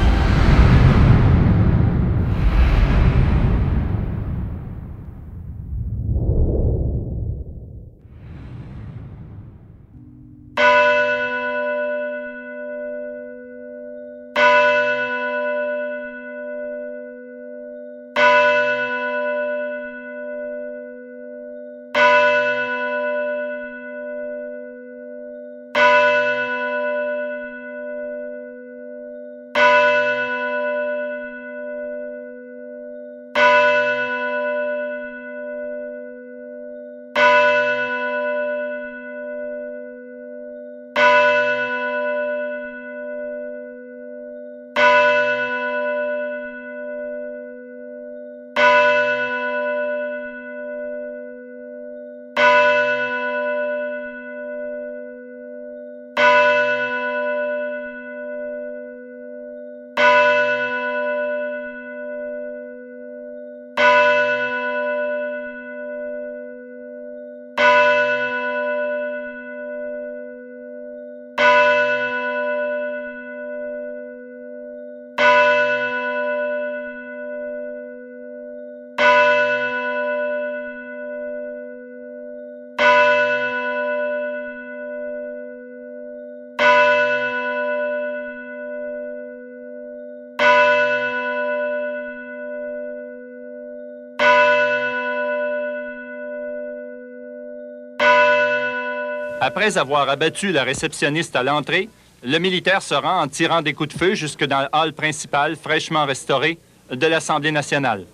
Après 99.64 99.78
avoir 99.78 100.10
abattu 100.10 100.52
la 100.52 100.62
réceptionniste 100.62 101.34
à 101.36 101.42
l'entrée, 101.42 101.88
le 102.22 102.36
militaire 102.36 102.82
se 102.82 102.92
rend 102.92 103.22
en 103.22 103.28
tirant 103.28 103.62
des 103.62 103.72
coups 103.72 103.94
de 103.94 103.98
feu 103.98 104.14
jusque 104.14 104.44
dans 104.44 104.60
le 104.60 104.66
hall 104.74 104.92
principal 104.92 105.56
fraîchement 105.56 106.04
restauré 106.04 106.58
de 106.90 107.06
l'Assemblée 107.06 107.50
nationale. 107.50 108.04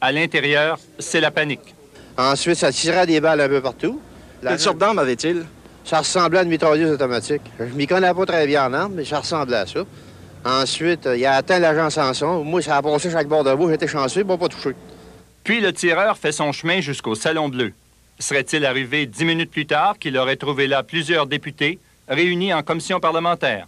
À 0.00 0.12
l'intérieur, 0.12 0.78
c'est 0.98 1.20
la 1.20 1.30
panique. 1.30 1.74
Ensuite, 2.16 2.56
ça 2.56 2.72
tirait 2.72 3.06
des 3.06 3.20
balles 3.20 3.42
un 3.42 3.48
peu 3.50 3.60
partout. 3.60 4.00
Quelle 4.40 4.58
sorte 4.58 4.78
d'arme 4.78 4.98
avait-il? 4.98 5.44
Ça 5.84 5.98
ressemblait 5.98 6.38
à 6.38 6.42
une 6.42 6.48
mitrailleuse 6.48 6.92
automatique. 6.92 7.42
Je 7.60 7.74
m'y 7.74 7.86
connais 7.86 8.14
pas 8.14 8.24
très 8.24 8.46
bien 8.46 8.64
en 8.64 8.72
armes, 8.72 8.94
mais 8.94 9.04
ça 9.04 9.18
ressemblait 9.18 9.58
à 9.58 9.66
ça. 9.66 9.80
Ensuite, 10.42 11.06
il 11.14 11.26
a 11.26 11.34
atteint 11.34 11.58
l'agent 11.58 11.90
Sanson. 11.90 12.42
Moi, 12.42 12.62
ça 12.62 12.78
a 12.78 12.82
passé 12.82 13.10
chaque 13.10 13.28
bord 13.28 13.44
de 13.44 13.50
vous. 13.50 13.68
J'étais 13.68 13.88
chanceux, 13.88 14.20
il 14.20 14.26
m'a 14.26 14.38
pas 14.38 14.48
touché. 14.48 14.70
Puis 15.42 15.60
le 15.60 15.70
tireur 15.74 16.16
fait 16.16 16.32
son 16.32 16.50
chemin 16.52 16.80
jusqu'au 16.80 17.14
Salon 17.14 17.50
Bleu. 17.50 17.74
Serait-il 18.18 18.64
arrivé 18.64 19.06
dix 19.06 19.24
minutes 19.24 19.50
plus 19.50 19.66
tard 19.66 19.98
qu'il 19.98 20.16
aurait 20.16 20.36
trouvé 20.36 20.66
là 20.66 20.82
plusieurs 20.82 21.26
députés 21.26 21.78
réunis 22.08 22.54
en 22.54 22.62
commission 22.62 23.00
parlementaire? 23.00 23.66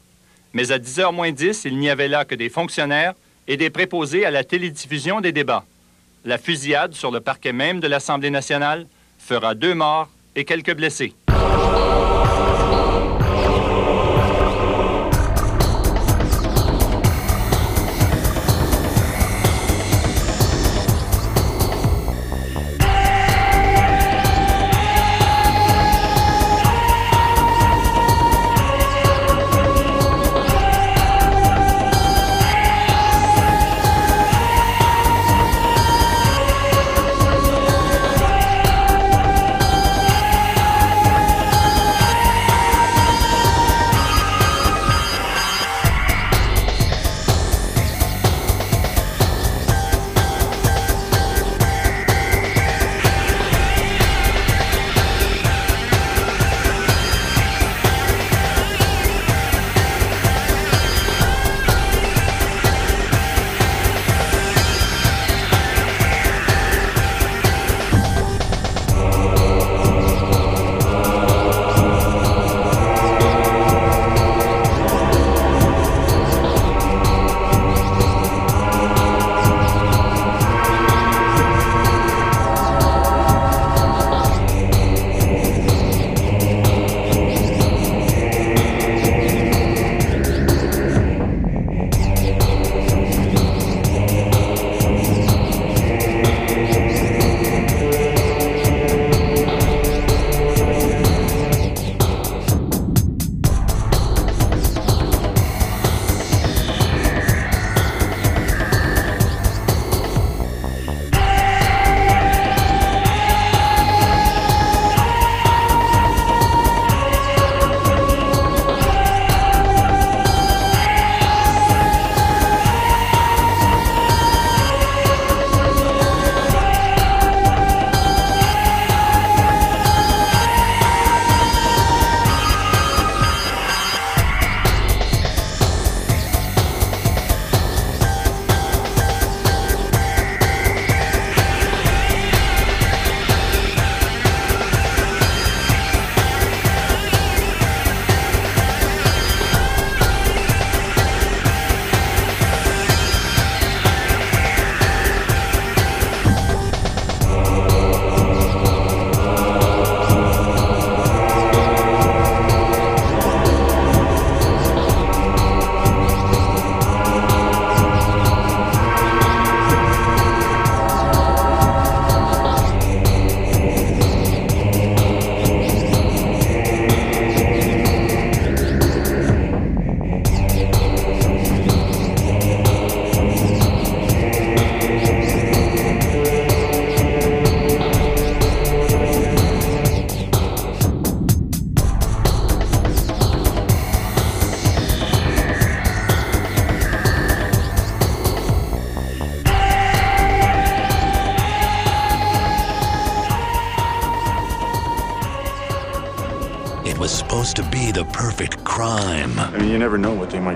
Mais 0.53 0.71
à 0.73 0.79
10h 0.79 1.13
moins 1.13 1.33
10, 1.33 1.65
il 1.65 1.79
n'y 1.79 1.91
avait 1.91 2.09
là 2.09 2.25
que 2.25 2.35
des 2.35 2.49
fonctionnaires 2.49 3.15
et 3.49 3.57
des 3.57 3.71
préposés 3.71 4.25
à 4.25 4.31
la 4.31 4.45
télédiffusion 4.45 5.21
des 5.21 5.33
débats. 5.33 5.65
La 6.25 6.39
fusillade 6.39 6.95
sur 6.95 7.11
le 7.11 7.21
parquet 7.21 7.53
même 7.53 7.81
de 7.81 7.89
l'Assemblée 7.89 8.31
nationale 8.31 8.87
fera 9.19 9.55
deux 9.55 9.75
morts 9.75 10.09
et 10.35 10.45
quelques 10.45 10.75
blessés. 10.75 11.13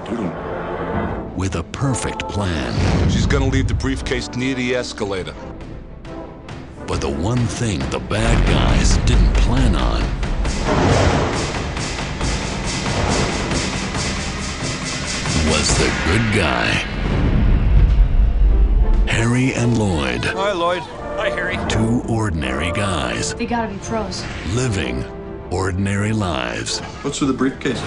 Do. 0.09 1.35
With 1.37 1.57
a 1.57 1.63
perfect 1.63 2.29
plan. 2.29 2.73
She's 3.11 3.27
gonna 3.27 3.47
leave 3.49 3.69
the 3.69 3.75
briefcase 3.75 4.29
near 4.37 4.55
the 4.55 4.75
escalator. 4.75 5.35
But 6.87 7.01
the 7.01 7.11
one 7.11 7.39
thing 7.47 7.79
the 7.91 8.01
bad 8.01 8.47
guys 8.49 8.97
didn't 9.07 9.33
plan 9.35 9.77
on 9.77 10.03
was 15.51 15.69
the 15.79 15.91
good 16.07 16.35
guy. 16.35 16.67
Harry 19.07 19.53
and 19.55 19.77
Lloyd, 19.79 20.25
Hi, 20.25 20.53
Lloyd. 20.53 20.83
Hi, 21.19 21.29
Harry. 21.31 21.59
two 21.69 22.03
ordinary 22.09 22.73
guys 22.73 23.35
They 23.35 23.47
gotta 23.47 23.69
be 23.73 23.79
pros. 23.79 24.25
living 24.55 25.05
ordinary 25.51 26.13
lives. 26.13 26.79
What's 27.03 27.21
with 27.21 27.29
the 27.29 27.35
briefcase? 27.37 27.81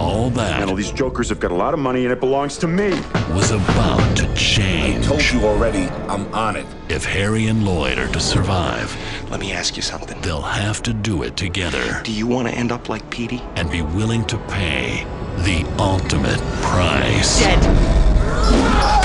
All 0.00 0.30
that 0.30 0.60
Man, 0.60 0.68
all 0.68 0.74
these 0.76 0.92
jokers 0.92 1.28
have 1.30 1.40
got 1.40 1.50
a 1.50 1.54
lot 1.54 1.74
of 1.74 1.80
money 1.80 2.04
and 2.04 2.12
it 2.12 2.20
belongs 2.20 2.56
to 2.58 2.68
me. 2.68 2.90
was 3.34 3.50
about 3.50 4.16
to 4.16 4.32
change. 4.34 5.04
I 5.04 5.08
told 5.08 5.22
you 5.32 5.40
already, 5.46 5.84
I'm 6.08 6.32
on 6.32 6.56
it. 6.56 6.66
If 6.88 7.04
Harry 7.04 7.46
and 7.46 7.64
Lloyd 7.64 7.98
are 7.98 8.08
to 8.08 8.20
survive, 8.20 8.96
Let 9.30 9.40
me 9.40 9.52
ask 9.52 9.76
you 9.76 9.82
something. 9.82 10.20
they'll 10.22 10.40
have 10.42 10.82
to 10.84 10.92
do 10.94 11.22
it 11.24 11.36
together 11.36 12.00
Do 12.04 12.12
you 12.12 12.26
want 12.26 12.48
to 12.48 12.54
end 12.54 12.70
up 12.72 12.88
like 12.88 13.08
Petey? 13.10 13.42
and 13.56 13.70
be 13.70 13.82
willing 13.82 14.24
to 14.26 14.38
pay 14.48 15.04
the 15.38 15.64
ultimate 15.78 16.38
price. 16.62 17.42
Ah! 17.44 18.97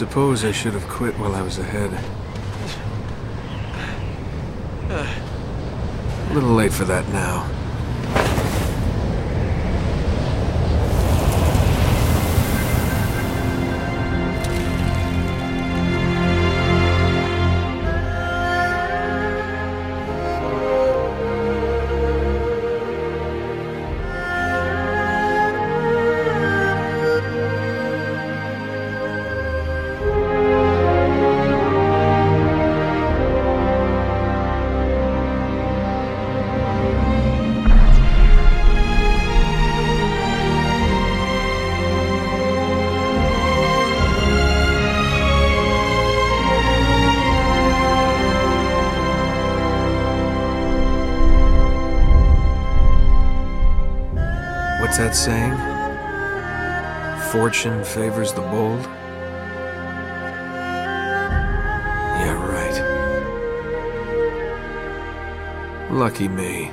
Suppose 0.00 0.46
I 0.46 0.50
should 0.50 0.72
have 0.72 0.88
quit 0.88 1.18
while 1.18 1.34
I 1.34 1.42
was 1.42 1.58
ahead. 1.58 1.90
A 6.30 6.32
little 6.32 6.54
late 6.54 6.72
for 6.72 6.84
that 6.84 7.06
now. 7.08 7.59
Fortune 57.50 57.82
favors 57.82 58.32
the 58.32 58.42
bold? 58.42 58.78
Yeah, 62.20 62.38
right. 62.46 62.76
Lucky 65.90 66.28
me. 66.28 66.70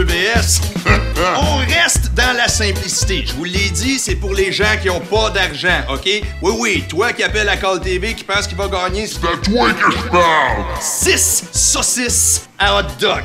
BS. 0.00 0.60
On 1.36 1.56
reste 1.56 2.14
dans 2.14 2.36
la 2.36 2.48
simplicité. 2.48 3.24
Je 3.26 3.34
vous 3.34 3.44
l'ai 3.44 3.68
dit, 3.70 3.98
c'est 3.98 4.14
pour 4.14 4.32
les 4.32 4.50
gens 4.50 4.76
qui 4.80 4.88
ont 4.88 5.00
pas 5.00 5.30
d'argent, 5.30 5.82
OK? 5.90 6.06
Oui, 6.06 6.54
oui, 6.58 6.84
toi 6.88 7.12
qui 7.12 7.22
appelles 7.22 7.46
la 7.46 7.56
Call 7.56 7.80
TV 7.80 8.14
qui 8.14 8.24
pense 8.24 8.46
qu'il 8.46 8.56
va 8.56 8.68
gagner, 8.68 9.06
c'est 9.06 9.18
à 9.18 9.36
toi 9.36 9.70
que 9.72 9.90
je 9.90 10.08
parle. 10.08 10.64
6 10.80 11.44
saucisses 11.52 12.48
à 12.58 12.78
hot 12.78 12.88
dog, 12.98 13.22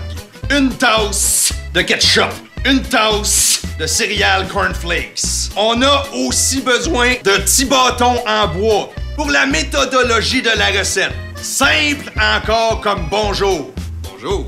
une 0.51 0.69
tasse 0.73 1.53
de 1.73 1.81
ketchup, 1.81 2.33
une 2.65 2.81
tasse 2.81 3.61
de 3.79 3.87
céréales 3.87 4.47
cornflakes. 4.47 5.49
On 5.55 5.81
a 5.81 6.05
aussi 6.13 6.61
besoin 6.61 7.13
de 7.23 7.37
petits 7.37 7.65
bâtons 7.65 8.21
en 8.27 8.47
bois 8.47 8.91
pour 9.15 9.29
la 9.31 9.45
méthodologie 9.45 10.41
de 10.41 10.51
la 10.57 10.67
recette. 10.77 11.13
Simple 11.41 12.11
encore 12.19 12.81
comme 12.81 13.07
bonjour. 13.09 13.71
Bonjour. 14.03 14.45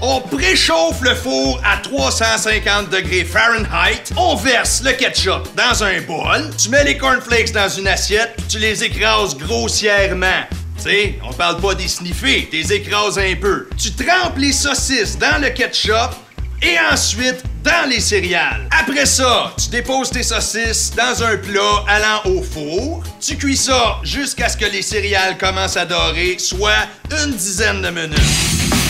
On 0.00 0.20
préchauffe 0.20 1.00
le 1.00 1.14
four 1.14 1.60
à 1.64 1.78
350 1.78 2.88
degrés 2.90 3.24
Fahrenheit. 3.24 4.04
On 4.16 4.36
verse 4.36 4.80
le 4.84 4.92
ketchup 4.92 5.48
dans 5.56 5.82
un 5.82 6.00
bol. 6.02 6.50
Tu 6.56 6.68
mets 6.68 6.84
les 6.84 6.96
cornflakes 6.96 7.52
dans 7.52 7.68
une 7.68 7.88
assiette, 7.88 8.36
tu 8.48 8.60
les 8.60 8.84
écrases 8.84 9.36
grossièrement. 9.36 10.44
Tu 10.76 10.84
sais, 10.84 11.18
on 11.28 11.32
parle 11.32 11.60
pas 11.60 11.74
des 11.74 11.88
sniffer, 11.88 12.48
t'es 12.48 12.76
écrases 12.76 13.18
un 13.18 13.34
peu. 13.34 13.68
Tu 13.76 13.90
trempes 13.90 14.38
les 14.38 14.52
saucisses 14.52 15.18
dans 15.18 15.42
le 15.42 15.50
ketchup 15.50 16.14
et 16.62 16.76
ensuite 16.92 17.42
dans 17.64 17.88
les 17.90 18.00
céréales. 18.00 18.68
Après 18.70 19.06
ça, 19.06 19.52
tu 19.60 19.68
déposes 19.68 20.10
tes 20.10 20.22
saucisses 20.22 20.92
dans 20.96 21.24
un 21.24 21.36
plat 21.38 21.84
allant 21.88 22.36
au 22.36 22.42
four. 22.44 23.02
Tu 23.20 23.36
cuis 23.36 23.56
ça 23.56 23.98
jusqu'à 24.04 24.48
ce 24.48 24.56
que 24.56 24.66
les 24.66 24.82
céréales 24.82 25.36
commencent 25.38 25.76
à 25.76 25.86
dorer, 25.86 26.36
soit 26.38 26.86
une 27.10 27.32
dizaine 27.32 27.82
de 27.82 27.90
minutes. 27.90 28.87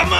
Come! 0.00 0.16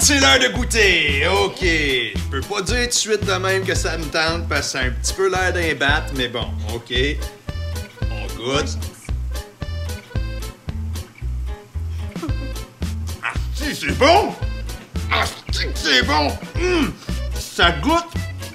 C'est 0.00 0.18
l'heure 0.18 0.38
de 0.38 0.48
goûter. 0.48 1.26
OK. 1.28 1.60
Je 1.62 2.30
peux 2.30 2.40
pas 2.40 2.60
dire 2.60 2.82
tout 2.82 2.86
de 2.88 2.92
suite 2.92 3.24
de 3.24 3.32
même 3.34 3.64
que 3.64 3.74
ça 3.74 3.96
me 3.96 4.04
tente 4.04 4.48
parce 4.48 4.72
que 4.72 4.78
c'est 4.78 4.86
un 4.86 4.90
petit 4.90 5.14
peu 5.14 5.30
l'air 5.30 5.52
d'un 5.52 5.74
bat, 5.74 6.04
mais 6.16 6.28
bon, 6.28 6.46
OK. 6.74 6.92
On 8.10 8.26
goûte. 8.34 8.78
Si, 13.54 13.74
c'est 13.74 13.96
bon! 13.98 14.34
Asti 15.10 15.66
que 15.66 15.78
c'est 15.78 16.02
bon! 16.02 16.28
Hum! 16.56 16.92
Ça 17.38 17.70
goûte 17.70 18.08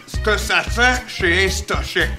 ce 0.05 0.17
que 0.17 0.37
ça 0.37 0.61
fait 0.61 1.01
chez 1.07 1.45
Instachec. 1.45 2.09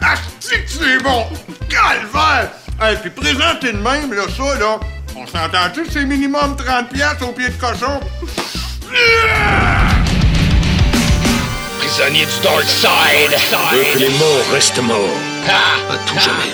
Asti 0.00 0.62
que 0.62 0.70
c'est 0.70 1.02
bon! 1.02 1.26
Calvaire! 1.68 2.52
Hey, 2.80 2.96
puis 2.98 3.10
présenté 3.10 3.72
de 3.72 3.78
même, 3.78 4.12
là, 4.12 4.24
ça, 4.28 4.58
là, 4.58 4.78
on 5.20 5.26
s'entend-tu 5.26 5.84
que 5.84 5.92
c'est 5.92 6.04
minimum 6.04 6.56
30 6.56 6.88
piastres 6.90 7.28
au 7.28 7.32
pied 7.32 7.48
de 7.48 7.54
cochon? 7.54 8.00
Prisonnier 11.78 12.24
du 12.24 12.42
Dark 12.42 12.64
Side. 12.64 13.36
Je 13.50 13.76
veux 13.76 13.84
que 13.92 13.98
les 13.98 14.10
morts 14.10 14.52
restent 14.52 14.82
morts. 14.82 14.96
À 15.90 15.96
tout 16.06 16.18
jamais. 16.18 16.52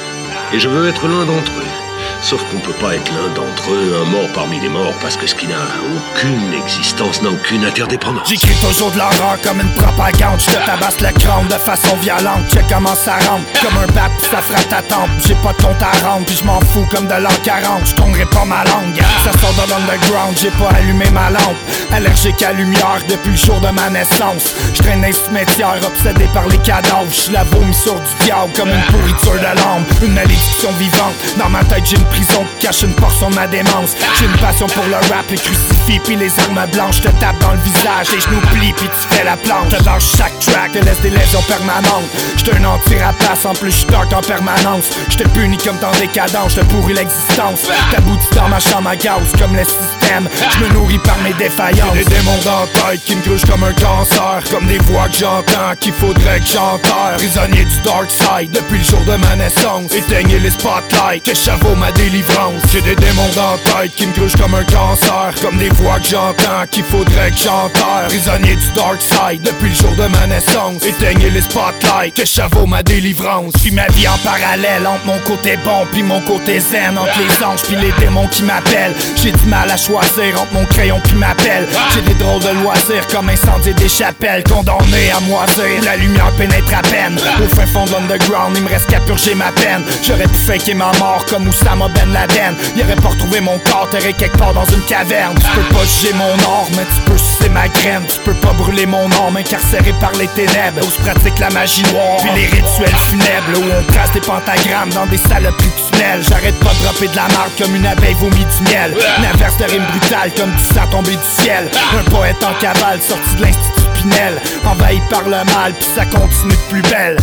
Et 0.52 0.58
je 0.58 0.68
veux 0.68 0.88
être 0.88 1.06
l'un 1.06 1.24
d'entre 1.24 1.52
eux. 1.58 1.83
Sauf 2.24 2.42
qu'on 2.50 2.56
peut 2.56 2.72
pas 2.80 2.94
être 2.94 3.12
l'un 3.12 3.28
d'entre 3.34 3.70
eux, 3.70 4.00
un 4.00 4.08
mort 4.08 4.26
parmi 4.32 4.58
les 4.58 4.70
morts, 4.70 4.94
parce 5.02 5.14
que 5.14 5.26
ce 5.26 5.34
qui 5.34 5.46
n'a 5.46 5.60
aucune 5.94 6.54
existence 6.54 7.20
n'a 7.20 7.28
aucune 7.28 7.66
interdépendance. 7.66 8.26
J'écris 8.26 8.54
toujours 8.66 8.90
de 8.92 8.96
l'horreur 8.96 9.36
comme 9.42 9.60
une 9.60 9.74
propagande. 9.74 10.40
Je 10.40 10.46
te 10.46 10.64
tabasse 10.64 11.02
le 11.02 11.12
crâne 11.20 11.48
de 11.48 11.60
façon 11.60 11.94
violente. 11.96 12.48
Check 12.50 12.64
comment 12.72 12.94
ça 12.94 13.16
rentre. 13.28 13.44
Comme 13.60 13.76
un 13.76 13.86
bat, 13.92 14.08
ça 14.30 14.38
frappe 14.40 14.66
ta 14.70 14.80
tempe. 14.80 15.10
J'ai 15.28 15.34
pas 15.34 15.52
de 15.52 15.62
compte 15.62 15.82
à 15.82 15.92
rendre, 16.08 16.24
puis 16.24 16.34
je 16.34 16.44
m'en 16.44 16.60
fous 16.60 16.86
comme 16.90 17.06
de 17.06 17.12
l'an 17.12 17.28
40. 17.44 17.82
Je 17.84 17.94
pas 17.94 18.44
ma 18.46 18.64
langue. 18.64 19.02
Ça 19.22 19.30
sort 19.40 19.52
de 19.52 19.70
l'underground, 19.70 20.34
j'ai 20.40 20.50
pas 20.52 20.70
allumé 20.76 21.04
ma 21.10 21.28
lampe. 21.28 21.56
Allergique 21.92 22.42
à 22.42 22.54
lumière 22.54 23.00
depuis 23.06 23.32
le 23.32 23.36
jour 23.36 23.60
de 23.60 23.68
ma 23.68 23.90
naissance. 23.90 24.54
Je 24.72 24.80
traîne 24.80 25.02
dans 25.02 25.08
les 25.08 25.12
cimetières, 25.12 25.78
obsédé 25.86 26.26
par 26.32 26.48
les 26.48 26.58
cadavres. 26.58 27.12
Je 27.12 27.32
la 27.32 27.44
vomissure 27.44 28.00
du 28.00 28.24
diable 28.24 28.50
comme 28.56 28.70
une 28.70 28.84
pourriture 28.84 29.34
de 29.34 29.60
l'âme. 29.60 29.84
Une 30.02 30.14
malédiction 30.14 30.70
vivante. 30.78 31.14
Dans 31.38 31.50
ma 31.50 31.62
tête, 31.64 31.84
j'ai 31.84 31.96
une 31.96 32.04
prison 32.14 32.44
cache 32.60 32.82
une 32.82 32.94
portion 32.94 33.30
de 33.30 33.34
ma 33.34 33.46
démence. 33.46 33.96
J'ai 34.18 34.26
une 34.26 34.38
passion 34.38 34.66
pour 34.66 34.84
le 34.86 34.96
rap, 35.12 35.26
les 35.30 35.36
crucifix, 35.36 36.00
puis 36.04 36.16
les 36.16 36.32
armes 36.40 36.66
blanches. 36.72 37.00
Te 37.00 37.08
tape 37.08 37.38
dans 37.40 37.52
le 37.52 37.58
visage, 37.58 38.08
tes 38.10 38.20
genoux 38.20 38.40
plient, 38.52 38.72
puis 38.72 38.88
tu 38.88 39.14
fais 39.14 39.24
la 39.24 39.36
planche. 39.36 39.68
Te 39.70 39.84
lâche 39.84 40.16
chaque 40.16 40.38
track, 40.40 40.72
te 40.72 40.78
laisse 40.78 41.00
des 41.00 41.10
lésions 41.10 41.42
permanentes. 41.42 42.08
J'te 42.36 42.54
un 42.54 42.64
anti-rapace, 42.64 43.44
en 43.44 43.54
plus 43.54 43.86
dark 43.86 44.12
en 44.12 44.22
permanence. 44.22 44.90
J'te 45.08 45.28
punis 45.28 45.58
comme 45.58 45.78
dans 45.78 45.92
décadence, 45.92 46.52
j'te 46.52 46.64
pourris 46.68 46.94
l'existence. 46.94 47.62
T'aboutis 47.90 48.34
dans 48.34 48.48
ma 48.48 48.60
chambre 48.60 48.88
à 48.90 48.96
gaz, 48.96 49.22
comme 49.38 49.56
le 50.04 50.14
système. 50.14 50.28
J'me 50.50 50.72
nourris 50.74 50.98
par 50.98 51.18
mes 51.18 51.32
défaillances. 51.34 51.94
J'ai 51.94 52.04
des 52.04 52.10
démons 52.10 52.38
dans 52.44 52.66
tête 52.66 53.00
qui 53.04 53.16
me 53.16 53.22
grugent 53.22 53.44
comme 53.44 53.64
un 53.64 53.72
cancer. 53.72 54.42
Comme 54.50 54.66
des 54.66 54.78
voix 54.78 55.08
que 55.08 55.18
j'entends, 55.18 55.74
qu'il 55.80 55.92
faudrait 55.92 56.40
que 56.40 56.46
j'enterre. 56.46 57.16
Prisonnier 57.16 57.64
du 57.64 57.80
dark 57.84 58.10
side, 58.10 58.50
depuis 58.50 58.78
le 58.78 58.84
jour 58.84 59.00
de 59.00 59.16
ma 59.16 59.36
naissance. 59.36 59.94
Éteignez 59.94 60.38
les 60.38 60.50
spotlights, 60.50 61.24
que 61.24 61.34
chaveau 61.34 61.74
ma 61.76 61.92
délivrance. 61.92 62.62
J'ai 62.72 62.82
des 62.82 62.96
démons 62.96 63.30
dans 63.34 63.56
tête 63.58 63.94
qui 63.96 64.06
me 64.06 64.12
grugent 64.12 64.36
comme 64.36 64.54
un 64.54 64.64
cancer. 64.64 65.34
Comme 65.42 65.58
des 65.58 65.70
voix 65.70 65.98
que 65.98 66.08
j'entends, 66.08 66.66
qu'il 66.70 66.84
faudrait 66.84 67.30
que 67.30 67.38
j'enterre. 67.38 68.08
Prisonnier 68.08 68.56
du 68.56 68.72
dark 68.74 69.00
side, 69.00 69.42
depuis 69.42 69.68
le 69.68 69.74
jour 69.74 69.92
de 69.96 70.06
ma 70.06 70.26
naissance. 70.26 70.84
Éteignez 70.84 71.30
les 71.30 71.42
spotlights, 71.42 72.14
que 72.14 72.24
chaveau 72.24 72.66
ma 72.66 72.82
délivrance. 72.82 73.52
Puis 73.60 73.70
ma 73.70 73.86
vie 73.88 74.08
en 74.08 74.18
parallèle 74.18 74.86
entre 74.86 75.06
mon 75.06 75.18
côté 75.20 75.56
bon 75.64 75.86
puis 75.90 76.02
mon 76.02 76.20
côté 76.20 76.60
zen. 76.60 76.98
Entre 76.98 77.18
les 77.18 77.44
anges 77.44 77.62
puis 77.62 77.76
les 77.76 77.92
démons 78.04 78.28
qui 78.28 78.42
m'appellent. 78.42 78.94
J'ai 79.16 79.32
du 79.32 79.46
mal 79.46 79.70
à 79.70 79.76
choisir 79.76 79.93
entre 79.96 80.52
mon 80.52 80.64
crayon 80.66 81.00
puis 81.04 81.14
ma 81.14 81.34
pelle. 81.34 81.66
J'ai 81.94 82.00
des 82.02 82.14
drôles 82.14 82.42
de 82.42 82.50
loisirs 82.62 83.06
comme 83.12 83.28
incendier 83.28 83.74
des 83.74 83.88
chapelles. 83.88 84.42
Condamné 84.44 85.10
à 85.14 85.20
moisir, 85.20 85.82
la 85.84 85.96
lumière 85.96 86.30
pénètre 86.36 86.74
à 86.76 86.82
peine. 86.82 87.18
Au 87.42 87.54
fin 87.54 87.66
fond 87.66 87.84
de 87.84 87.92
l'underground, 87.92 88.56
il 88.56 88.62
me 88.64 88.68
reste 88.68 88.88
qu'à 88.88 89.00
purger 89.00 89.34
ma 89.34 89.52
peine. 89.52 89.82
J'aurais 90.02 90.26
pu 90.26 90.40
faker 90.40 90.74
ma 90.74 90.92
mort 90.98 91.24
comme 91.28 91.46
Oussama 91.46 91.88
Ben 91.88 92.12
Laden. 92.12 92.54
Il 92.76 92.82
aurait 92.82 92.96
pas 92.96 93.08
retrouvé 93.08 93.40
mon 93.40 93.58
corps 93.58 93.88
terré 93.90 94.12
quelque 94.12 94.36
part 94.36 94.52
dans 94.52 94.64
une 94.64 94.82
caverne. 94.82 95.36
Tu 95.38 95.46
peux 95.46 95.74
pas 95.74 95.84
juger 95.84 96.14
mon 96.14 96.34
or, 96.44 96.66
mais 96.76 96.84
tu 96.84 97.00
peux 97.02 97.18
sucer 97.44 97.48
ma 97.50 97.68
graine. 97.68 98.04
Tu 98.06 98.18
peux 98.20 98.34
pas 98.34 98.52
brûler 98.52 98.86
mon 98.86 99.06
âme 99.06 99.36
incarcéré 99.36 99.92
par 100.00 100.12
les 100.12 100.28
ténèbres. 100.28 100.80
Où 100.82 100.90
se 100.90 101.00
pratique 101.00 101.38
la 101.38 101.50
magie 101.50 101.82
noire, 101.92 102.16
puis 102.20 102.30
les 102.34 102.46
rituels 102.46 102.96
funèbres. 103.08 103.58
Où 103.58 103.64
on 103.78 103.92
trace 103.92 104.12
des 104.12 104.20
pentagrammes 104.20 104.90
dans 104.90 105.06
des 105.06 105.18
saloperies 105.18 105.68
de 105.68 105.96
tunnels. 105.96 106.22
J'arrête 106.28 106.58
pas 106.60 106.72
de 106.74 106.84
dropper 106.84 107.08
de 107.08 107.16
la 107.16 107.28
marque 107.28 107.56
comme 107.58 107.74
une 107.74 107.86
abeille 107.86 108.14
vomit 108.14 108.44
du 108.44 108.70
miel. 108.70 108.94
Une 109.18 109.24
inverse 109.24 109.56
de 109.58 109.64
rime 109.64 109.84
brutale 109.86 110.30
comme 110.36 110.52
du 110.52 110.64
sang 110.64 110.86
tombé 110.90 111.12
du 111.12 111.42
ciel. 111.42 111.70
Un 111.98 112.10
poète 112.10 112.42
en 112.42 112.54
cavale 112.54 113.00
sorti 113.00 113.34
de 113.36 113.42
l'institut 113.42 113.88
Pinel. 113.94 114.40
Envahi 114.64 115.00
par 115.10 115.22
le 115.24 115.44
mal, 115.54 115.72
puis 115.72 115.88
ça 115.94 116.04
continue 116.06 116.54
de 116.54 116.70
plus 116.70 116.82
belle. 116.82 117.16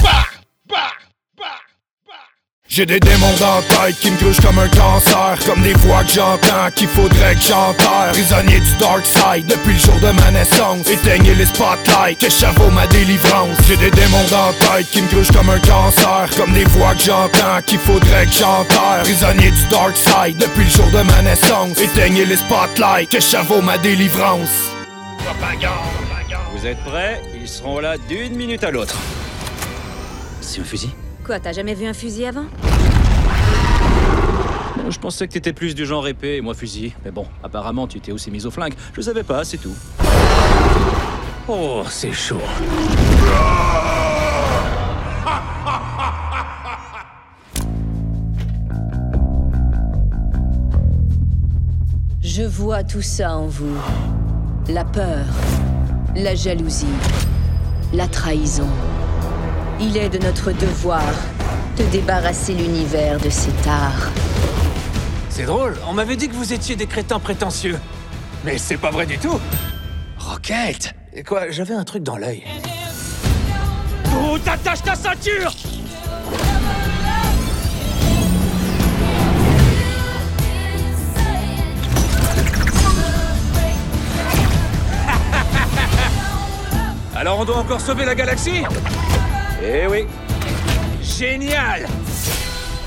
J'ai 2.73 2.85
des 2.85 3.01
démons 3.01 3.35
dans 3.37 3.55
la 3.55 3.61
tête 3.63 3.99
qui 3.99 4.09
me 4.09 4.17
grugent 4.17 4.39
comme 4.39 4.57
un 4.57 4.69
cancer. 4.69 5.37
Comme 5.45 5.61
des 5.61 5.73
voix 5.73 6.05
que 6.05 6.13
j'entends 6.13 6.71
qu'il 6.73 6.87
faudrait 6.87 7.35
que 7.35 7.41
j'enterre. 7.41 8.11
Prisonnier 8.13 8.61
du 8.61 8.71
dark 8.77 9.05
side 9.05 9.45
depuis 9.45 9.73
le 9.73 9.79
jour 9.79 9.95
de 9.95 10.09
ma 10.11 10.31
naissance. 10.31 10.89
Éteignez 10.89 11.35
les 11.35 11.47
spotlights, 11.47 12.17
que 12.19 12.29
chaveau 12.29 12.71
ma 12.71 12.87
délivrance. 12.87 13.57
J'ai 13.67 13.75
des 13.75 13.91
démons 13.91 14.23
dans 14.31 14.47
la 14.47 14.53
tête 14.53 14.89
qui 14.89 15.01
me 15.01 15.09
grugent 15.09 15.31
comme 15.31 15.49
un 15.49 15.59
cancer. 15.59 16.29
Comme 16.37 16.53
des 16.53 16.63
voix 16.63 16.95
que 16.95 17.03
j'entends 17.03 17.61
qu'il 17.65 17.79
faudrait 17.79 18.25
que 18.25 18.31
j'enterre. 18.31 19.01
Prisonnier 19.03 19.51
du 19.51 19.67
dark 19.67 19.97
side 19.97 20.37
depuis 20.37 20.63
le 20.63 20.69
jour 20.69 20.87
de 20.91 21.01
ma 21.01 21.23
naissance. 21.23 21.77
Éteignez 21.77 22.23
les 22.23 22.37
spotlights, 22.37 23.09
que 23.09 23.19
chaveau 23.19 23.61
ma 23.61 23.77
délivrance. 23.79 24.71
Vous 26.53 26.65
êtes 26.65 26.81
prêts? 26.85 27.21
Ils 27.35 27.49
seront 27.49 27.79
là 27.79 27.97
d'une 28.07 28.37
minute 28.37 28.63
à 28.63 28.71
l'autre. 28.71 28.95
C'est 30.39 30.61
un 30.61 30.63
fusil? 30.63 30.95
Quoi, 31.25 31.39
t'as 31.39 31.53
jamais 31.53 31.75
vu 31.75 31.85
un 31.85 31.93
fusil 31.93 32.25
avant? 32.25 32.45
Je 34.89 34.99
pensais 34.99 35.27
que 35.27 35.33
t'étais 35.33 35.53
plus 35.53 35.75
du 35.75 35.85
genre 35.85 36.07
épée 36.07 36.37
et 36.37 36.41
moi 36.41 36.53
fusil. 36.53 36.93
Mais 37.05 37.11
bon, 37.11 37.25
apparemment 37.43 37.87
tu 37.87 38.01
t'es 38.01 38.11
aussi 38.11 38.31
mise 38.31 38.45
au 38.45 38.51
flingue. 38.51 38.73
Je 38.93 39.01
savais 39.01 39.23
pas, 39.23 39.43
c'est 39.45 39.57
tout. 39.57 39.75
Oh, 41.47 41.83
c'est 41.87 42.11
chaud. 42.11 42.41
Je 52.21 52.43
vois 52.43 52.83
tout 52.83 53.01
ça 53.01 53.37
en 53.37 53.47
vous. 53.47 53.77
La 54.69 54.83
peur, 54.85 55.25
la 56.15 56.35
jalousie, 56.35 56.85
la 57.93 58.07
trahison. 58.07 58.67
Il 59.83 59.97
est 59.97 60.09
de 60.09 60.19
notre 60.19 60.51
devoir 60.51 61.01
de 61.75 61.83
débarrasser 61.85 62.53
l'univers 62.53 63.19
de 63.19 63.31
cet 63.31 63.65
art. 63.67 64.11
C'est 65.29 65.45
drôle, 65.45 65.75
on 65.87 65.93
m'avait 65.93 66.15
dit 66.15 66.29
que 66.29 66.35
vous 66.35 66.53
étiez 66.53 66.75
des 66.75 66.85
crétins 66.85 67.19
prétentieux. 67.19 67.79
Mais 68.45 68.59
c'est 68.59 68.77
pas 68.77 68.91
vrai 68.91 69.07
du 69.07 69.17
tout 69.17 69.39
Rocket 70.19 70.93
Et 71.13 71.23
quoi, 71.23 71.49
j'avais 71.49 71.73
un 71.73 71.83
truc 71.83 72.03
dans 72.03 72.17
l'œil. 72.17 72.43
Oh, 74.15 74.37
t'attaches 74.37 74.83
ta 74.83 74.93
ceinture 74.93 75.51
Alors 87.15 87.39
on 87.39 87.45
doit 87.45 87.57
encore 87.57 87.81
sauver 87.81 88.05
la 88.05 88.13
galaxie? 88.13 88.61
Eh 89.63 89.85
oui. 89.87 90.07
Génial. 91.01 91.87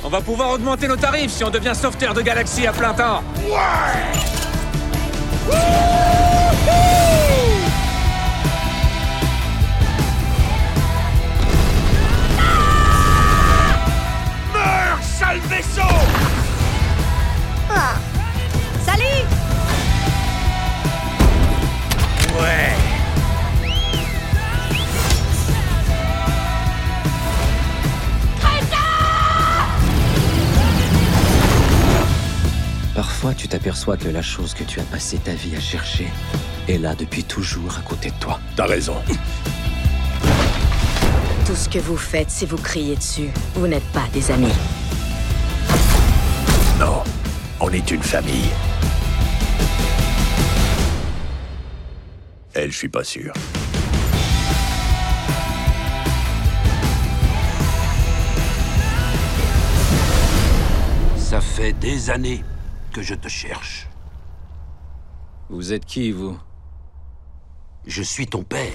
On 0.02 0.08
va 0.08 0.20
pouvoir 0.20 0.50
augmenter 0.50 0.88
nos 0.88 0.96
tarifs 0.96 1.30
si 1.30 1.44
on 1.44 1.50
devient 1.50 1.72
sauveteur 1.74 2.14
de 2.14 2.20
galaxie 2.20 2.66
à 2.66 2.72
plein 2.72 2.92
temps. 2.92 3.22
Ouais. 3.44 4.24
Sale 15.18 15.38
vaisseau. 15.48 15.80
Ah. 17.70 17.94
Salut. 18.84 19.24
Ouais. 22.40 22.73
T'aperçois 33.48 33.96
que 33.96 34.08
la 34.08 34.22
chose 34.22 34.54
que 34.54 34.64
tu 34.64 34.80
as 34.80 34.84
passé 34.84 35.18
ta 35.18 35.32
vie 35.34 35.54
à 35.56 35.60
chercher 35.60 36.08
est 36.68 36.78
là 36.78 36.94
depuis 36.94 37.24
toujours 37.24 37.76
à 37.78 37.82
côté 37.82 38.10
de 38.10 38.16
toi. 38.16 38.40
T'as 38.56 38.66
raison. 38.66 38.96
Tout 41.46 41.54
ce 41.54 41.68
que 41.68 41.78
vous 41.78 41.96
faites, 41.96 42.30
c'est 42.30 42.46
vous 42.46 42.56
crier 42.56 42.96
dessus. 42.96 43.28
Vous 43.54 43.66
n'êtes 43.66 43.86
pas 43.92 44.08
des 44.12 44.30
amis. 44.30 44.52
Non, 46.80 47.02
on 47.60 47.70
est 47.70 47.90
une 47.90 48.02
famille. 48.02 48.50
Elle, 52.54 52.70
je 52.70 52.76
suis 52.76 52.88
pas 52.88 53.04
sûr. 53.04 53.32
Ça 61.18 61.40
fait 61.40 61.72
des 61.74 62.10
années 62.10 62.44
que 62.94 63.02
je 63.02 63.14
te 63.16 63.26
cherche. 63.28 63.88
Vous 65.50 65.72
êtes 65.72 65.84
qui, 65.84 66.12
vous? 66.12 66.38
Je 67.86 68.02
suis 68.02 68.28
ton 68.28 68.44
père. 68.44 68.72